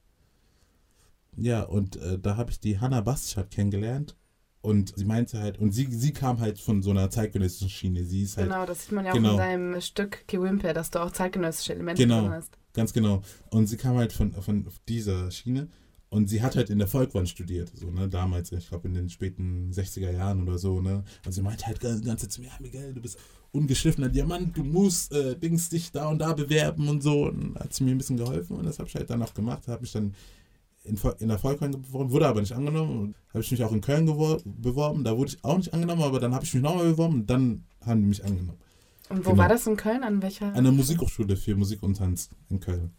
Ja, 1.36 1.64
und 1.64 1.98
äh, 1.98 2.18
da 2.18 2.38
habe 2.38 2.52
ich 2.52 2.60
die 2.60 2.80
Hannah 2.80 3.02
Bastschat 3.02 3.52
kennengelernt. 3.52 4.16
Und 4.62 4.94
sie 4.98 5.06
meinte 5.06 5.40
halt, 5.40 5.60
und 5.60 5.72
sie, 5.72 5.86
sie 5.86 6.12
kam 6.12 6.40
halt 6.40 6.60
von 6.60 6.82
so 6.82 6.90
einer 6.90 7.10
zeitgenössischen 7.10 7.70
Schiene. 7.70 8.04
Sie 8.06 8.24
ist 8.24 8.38
halt, 8.38 8.50
genau, 8.50 8.66
das 8.66 8.84
sieht 8.84 8.92
man 8.92 9.06
ja 9.06 9.14
genau, 9.14 9.30
auch 9.30 9.34
in 9.34 9.38
deinem 9.38 9.82
Stück 9.82 10.28
Kiwimper, 10.28 10.74
dass 10.74 10.92
du 10.92 11.00
auch 11.00 11.12
zeitgenössische 11.12 11.74
Elemente 11.74 12.04
genau, 12.04 12.22
drin 12.22 12.32
hast. 12.32 12.58
Ganz 12.78 12.94
genau. 12.94 13.24
Und 13.50 13.68
sie 13.68 13.76
kam 13.76 13.98
halt 13.98 14.14
von, 14.14 14.32
von 14.34 14.68
dieser 14.88 15.32
Schiene. 15.32 15.68
Und 16.10 16.30
sie 16.30 16.42
hat 16.42 16.56
halt 16.56 16.70
in 16.70 16.80
der 16.80 16.88
Volkwand 16.88 17.28
studiert, 17.28 17.70
so, 17.76 17.92
ne, 17.92 18.08
damals, 18.08 18.54
ich 18.54 18.70
glaube 18.70 18.88
in 18.88 18.94
den 18.94 19.10
späten 19.10 19.74
60er 19.74 20.10
Jahren 20.10 20.42
oder 20.42 20.58
so, 20.58 20.80
ne. 20.80 21.04
Und 21.26 21.34
sie 21.34 21.42
meinte 21.42 21.66
halt 21.66 21.84
die 21.84 22.06
ganze 22.06 22.18
Zeit 22.18 22.32
zu 22.32 22.40
mir, 22.40 22.48
ja, 22.48 22.54
Miguel, 22.62 22.94
du 22.94 23.02
bist 23.02 23.20
ungeschliffener 23.52 24.08
Diamant, 24.08 24.56
du 24.56 24.64
musst 24.64 25.12
äh, 25.12 25.36
Dings 25.36 25.68
dich 25.68 25.92
da 25.92 26.08
und 26.08 26.20
da 26.20 26.32
bewerben 26.32 26.88
und 26.88 27.04
so. 27.04 27.26
Und 27.26 27.60
hat 27.60 27.74
sie 27.74 27.84
mir 27.84 27.92
ein 27.92 27.98
bisschen 27.98 28.16
geholfen 28.16 28.56
und 28.56 28.66
das 28.66 28.80
habe 28.80 28.88
ich 28.88 28.96
halt 28.96 29.10
dann 29.10 29.22
auch 29.22 29.34
gemacht, 29.34 29.68
habe 29.68 29.82
mich 29.82 29.92
dann 29.92 30.16
in, 30.86 31.28
der 31.28 31.40
Volkwang 31.40 31.72
beworben, 31.72 32.12
wurde 32.12 32.28
aber 32.28 32.40
nicht 32.40 32.54
angenommen. 32.54 33.14
Habe 33.34 33.44
ich 33.44 33.52
mich 33.52 33.62
auch 33.66 33.74
in 33.74 33.82
Köln 33.82 34.06
beworben, 34.06 35.04
da 35.04 35.18
wurde 35.18 35.32
ich 35.32 35.44
auch 35.44 35.58
nicht 35.58 35.74
angenommen, 35.74 36.04
aber 36.04 36.22
dann 36.22 36.34
habe 36.34 36.46
ich 36.46 36.54
mich 36.54 36.64
nochmal 36.64 36.86
beworben 36.86 37.16
und 37.16 37.30
dann 37.30 37.66
haben 37.82 38.00
die 38.00 38.08
mich 38.08 38.24
angenommen. 38.24 38.60
Und 39.10 39.26
wo 39.26 39.32
genau. 39.32 39.44
war 39.44 39.50
das 39.50 39.68
in 39.68 39.78
Köln? 39.78 40.04
An 40.04 40.22
welcher? 40.22 40.54
An 40.54 40.64
der 40.64 40.74
Musikhochschule 40.74 41.38
für 41.38 41.56
Musik 41.56 41.84
und 41.84 41.98
Tanz 41.98 42.30
in 42.50 42.60
Köln. 42.60 42.92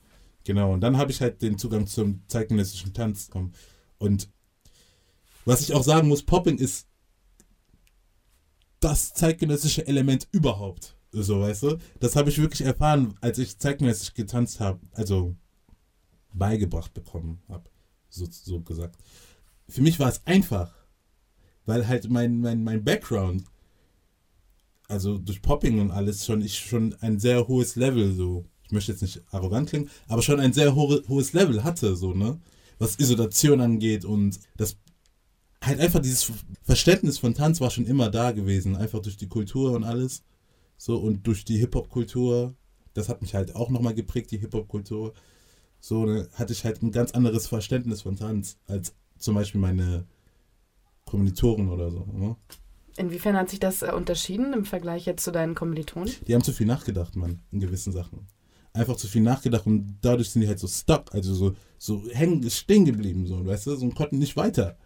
Genau, 0.44 0.72
und 0.72 0.80
dann 0.80 0.96
habe 0.96 1.10
ich 1.10 1.20
halt 1.20 1.42
den 1.42 1.58
Zugang 1.58 1.86
zum 1.86 2.22
zeitgenössischen 2.28 2.94
Tanz 2.94 3.26
bekommen. 3.26 3.52
Und 3.98 4.30
was 5.44 5.60
ich 5.60 5.74
auch 5.74 5.82
sagen 5.82 6.08
muss, 6.08 6.22
Popping 6.22 6.58
ist 6.58 6.86
das 8.80 9.12
zeitgenössische 9.12 9.86
Element 9.86 10.28
überhaupt. 10.32 10.96
So, 11.10 11.40
weißt 11.40 11.62
du? 11.64 11.78
Das 12.00 12.16
habe 12.16 12.30
ich 12.30 12.38
wirklich 12.38 12.62
erfahren, 12.62 13.14
als 13.20 13.38
ich 13.38 13.58
zeitgenössisch 13.58 14.14
getanzt 14.14 14.60
habe, 14.60 14.80
also 14.92 15.34
beigebracht 16.32 16.94
bekommen 16.94 17.42
habe, 17.48 17.70
so, 18.08 18.26
so 18.30 18.60
gesagt. 18.60 18.96
Für 19.68 19.82
mich 19.82 19.98
war 19.98 20.08
es 20.08 20.26
einfach, 20.26 20.74
weil 21.66 21.88
halt 21.88 22.10
mein, 22.10 22.40
mein, 22.40 22.62
mein 22.62 22.84
Background, 22.84 23.44
also 24.88 25.18
durch 25.18 25.42
Popping 25.42 25.80
und 25.80 25.90
alles, 25.90 26.24
schon 26.24 26.42
ich 26.42 26.58
schon 26.58 26.94
ein 27.00 27.18
sehr 27.18 27.46
hohes 27.46 27.76
Level, 27.76 28.12
so, 28.14 28.44
ich 28.64 28.72
möchte 28.72 28.92
jetzt 28.92 29.02
nicht 29.02 29.22
arrogant 29.30 29.68
klingen, 29.68 29.90
aber 30.08 30.22
schon 30.22 30.40
ein 30.40 30.52
sehr 30.52 30.74
ho 30.74 31.00
hohes 31.08 31.32
Level 31.32 31.62
hatte, 31.64 31.96
so, 31.96 32.14
ne? 32.14 32.40
Was 32.78 32.98
Isolation 32.98 33.60
angeht 33.60 34.04
und 34.04 34.38
das 34.56 34.76
halt 35.62 35.80
einfach 35.80 36.00
dieses 36.00 36.32
Verständnis 36.62 37.18
von 37.18 37.34
Tanz 37.34 37.60
war 37.60 37.70
schon 37.70 37.86
immer 37.86 38.10
da 38.10 38.32
gewesen, 38.32 38.76
einfach 38.76 39.00
durch 39.00 39.16
die 39.16 39.28
Kultur 39.28 39.72
und 39.72 39.84
alles. 39.84 40.22
So 40.76 40.96
und 40.96 41.26
durch 41.26 41.44
die 41.44 41.58
Hip-Hop-Kultur, 41.58 42.54
das 42.94 43.08
hat 43.08 43.20
mich 43.20 43.34
halt 43.34 43.56
auch 43.56 43.70
nochmal 43.70 43.94
geprägt, 43.94 44.30
die 44.30 44.38
Hip-Hop-Kultur. 44.38 45.12
So 45.80 46.06
ne, 46.06 46.28
hatte 46.34 46.52
ich 46.52 46.64
halt 46.64 46.82
ein 46.82 46.92
ganz 46.92 47.12
anderes 47.12 47.46
Verständnis 47.48 48.02
von 48.02 48.16
Tanz 48.16 48.58
als 48.66 48.94
zum 49.18 49.34
Beispiel 49.34 49.60
meine 49.60 50.06
Kommilitonen 51.04 51.68
oder 51.68 51.90
so. 51.90 52.04
Ne? 52.12 52.36
Inwiefern 52.98 53.36
hat 53.36 53.48
sich 53.48 53.60
das 53.60 53.82
äh, 53.82 53.92
unterschieden 53.94 54.52
im 54.52 54.64
Vergleich 54.64 55.06
jetzt 55.06 55.22
zu 55.22 55.30
deinen 55.30 55.54
Kommilitonen? 55.54 56.12
Die 56.26 56.34
haben 56.34 56.42
zu 56.42 56.52
viel 56.52 56.66
nachgedacht, 56.66 57.14
Mann, 57.14 57.40
in 57.52 57.60
gewissen 57.60 57.92
Sachen. 57.92 58.26
Einfach 58.72 58.96
zu 58.96 59.06
viel 59.06 59.22
nachgedacht 59.22 59.66
und 59.66 59.98
dadurch 60.00 60.30
sind 60.30 60.42
die 60.42 60.48
halt 60.48 60.58
so 60.58 60.66
stuck, 60.66 61.14
also 61.14 61.32
so, 61.32 61.54
so 61.78 62.02
hängen, 62.10 62.48
stehen 62.50 62.84
geblieben, 62.84 63.26
so, 63.26 63.46
weißt 63.46 63.68
du, 63.68 63.76
so, 63.76 63.84
und 63.84 63.94
konnten 63.94 64.18
nicht 64.18 64.36
weiter. 64.36 64.76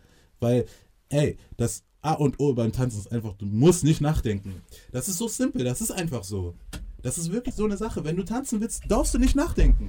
Weil, 0.41 0.67
ey, 1.09 1.39
das 1.57 1.85
A 2.03 2.13
und 2.13 2.39
O 2.39 2.53
beim 2.53 2.73
Tanzen 2.73 2.99
ist 2.99 3.11
einfach, 3.11 3.35
du 3.35 3.47
musst 3.47 3.83
nicht 3.83 4.03
nachdenken. 4.03 4.61
Das 4.93 5.09
ist 5.09 5.17
so 5.17 5.27
simpel, 5.27 5.65
das 5.65 5.81
ist 5.81 5.91
einfach 5.91 6.23
so. 6.23 6.55
Das 7.01 7.17
ist 7.17 7.33
wirklich 7.33 7.55
so 7.55 7.65
eine 7.65 7.79
Sache. 7.79 8.05
Wenn 8.05 8.17
du 8.17 8.25
tanzen 8.25 8.61
willst, 8.61 8.83
darfst 8.89 9.15
du 9.15 9.19
nicht 9.19 9.35
nachdenken. 9.35 9.89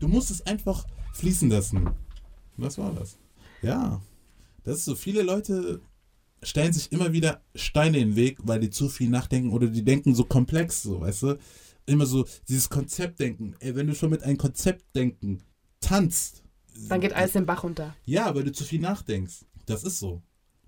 Du 0.00 0.08
musst 0.08 0.30
es 0.32 0.44
einfach 0.46 0.84
fließen 1.14 1.48
lassen. 1.48 1.90
Was 2.56 2.76
war 2.76 2.92
das? 2.92 3.18
Ja. 3.62 4.00
Das 4.64 4.78
ist 4.78 4.84
so, 4.86 4.96
viele 4.96 5.22
Leute 5.22 5.80
stellen 6.42 6.72
sich 6.72 6.92
immer 6.92 7.12
wieder 7.12 7.42
Steine 7.54 7.98
in 7.98 8.10
den 8.10 8.16
Weg, 8.16 8.38
weil 8.42 8.60
die 8.60 8.70
zu 8.70 8.88
viel 8.88 9.08
nachdenken 9.08 9.50
oder 9.50 9.66
die 9.66 9.84
denken 9.84 10.14
so 10.14 10.24
komplex, 10.24 10.82
so, 10.82 11.00
weißt 11.00 11.22
du? 11.22 11.38
Immer 11.86 12.06
so 12.06 12.26
dieses 12.48 12.68
Konzeptdenken. 12.68 13.54
Ey, 13.60 13.74
wenn 13.76 13.86
du 13.86 13.94
schon 13.94 14.10
mit 14.10 14.22
einem 14.22 14.36
Konzeptdenken 14.36 15.42
tanzt. 15.80 16.42
Dann 16.88 17.00
geht 17.00 17.14
alles 17.14 17.32
den 17.32 17.46
Bach 17.46 17.62
runter. 17.62 17.94
Ja, 18.04 18.34
weil 18.34 18.44
du 18.44 18.52
zu 18.52 18.64
viel 18.64 18.80
nachdenkst. 18.80 19.44
Das 19.66 19.84
ist 19.84 19.98
so. 19.98 20.22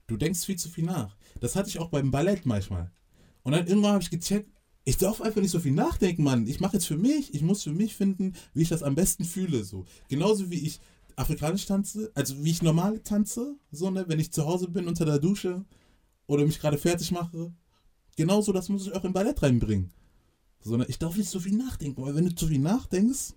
Du 0.07 0.17
denkst 0.17 0.45
viel 0.45 0.57
zu 0.57 0.69
viel 0.69 0.85
nach. 0.85 1.17
Das 1.41 1.57
hatte 1.57 1.69
ich 1.69 1.79
auch 1.79 1.91
beim 1.91 2.11
Ballett 2.11 2.47
manchmal. 2.47 2.91
Und 3.43 3.53
dann 3.53 3.67
irgendwann 3.67 3.93
habe 3.93 4.03
ich 4.03 4.11
gecheckt, 4.11 4.51
ich 4.85 4.97
darf 4.97 5.21
einfach 5.21 5.43
nicht 5.43 5.51
so 5.51 5.61
viel 5.61 5.73
nachdenken, 5.73 6.23
Mann. 6.23 6.47
Ich 6.47 6.61
mache 6.61 6.75
jetzt 6.75 6.87
für 6.87 6.97
mich, 6.97 7.35
ich 7.35 7.43
muss 7.43 7.63
für 7.63 7.73
mich 7.73 7.95
finden, 7.95 8.33
wie 8.55 8.63
ich 8.63 8.71
das 8.71 8.83
am 8.83 8.95
besten 8.95 9.25
fühle. 9.25 9.63
So. 9.65 9.85
Genauso 10.09 10.51
wie 10.51 10.67
ich 10.67 10.81
afrikanisch 11.19 11.67
tanze, 11.67 12.11
also 12.15 12.43
wie 12.43 12.51
ich 12.51 12.63
normal 12.63 13.01
tanze, 13.01 13.57
so, 13.71 13.91
ne, 13.91 14.05
wenn 14.09 14.21
ich 14.21 14.33
zu 14.33 14.47
Hause 14.47 14.69
bin 14.69 14.87
unter 14.87 15.05
der 15.05 15.19
Dusche 15.19 15.65
oder 16.27 16.45
mich 16.45 16.61
gerade 16.61 16.79
fertig 16.79 17.11
mache. 17.11 17.53
Genauso, 18.17 18.53
das 18.53 18.69
muss 18.69 18.87
ich 18.87 18.95
auch 18.95 19.05
im 19.05 19.13
Ballett 19.13 19.43
reinbringen. 19.43 19.91
So, 20.61 20.77
ne, 20.77 20.87
ich 20.89 20.99
darf 20.99 21.17
nicht 21.17 21.31
so 21.31 21.41
viel 21.41 21.57
nachdenken, 21.57 22.03
weil 22.03 22.15
wenn 22.15 22.27
du 22.27 22.35
zu 22.35 22.47
viel 22.47 22.59
nachdenkst, 22.59 23.35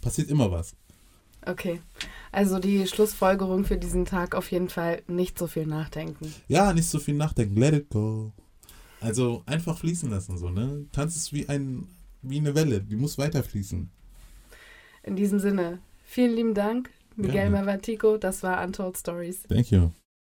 passiert 0.00 0.30
immer 0.30 0.50
was. 0.50 0.76
Okay. 1.46 1.80
Also 2.32 2.58
die 2.58 2.86
Schlussfolgerung 2.86 3.64
für 3.64 3.76
diesen 3.76 4.04
Tag 4.04 4.34
auf 4.34 4.50
jeden 4.50 4.68
Fall 4.68 5.02
nicht 5.06 5.38
so 5.38 5.46
viel 5.46 5.66
nachdenken. 5.66 6.32
Ja, 6.48 6.72
nicht 6.72 6.88
so 6.88 6.98
viel 6.98 7.14
nachdenken. 7.14 7.56
Let 7.56 7.74
it 7.74 7.90
go. 7.90 8.32
Also 9.00 9.42
einfach 9.46 9.78
fließen 9.78 10.10
lassen, 10.10 10.38
so, 10.38 10.48
ne? 10.48 10.86
Tanz 10.92 11.16
ist 11.16 11.32
wie 11.32 11.48
ein, 11.48 11.86
wie 12.22 12.38
eine 12.38 12.54
Welle, 12.54 12.80
die 12.80 12.96
muss 12.96 13.18
weiterfließen. 13.18 13.90
In 15.02 15.16
diesem 15.16 15.38
Sinne, 15.38 15.80
vielen 16.14 16.34
lieben 16.34 16.54
Dank, 16.54 16.90
Miguel 17.16 17.50
Mavatico, 17.50 18.16
das 18.16 18.42
war 18.42 18.62
Untold 18.64 18.96
Stories. 18.96 19.42
Thank 19.48 19.70
you. 19.72 19.90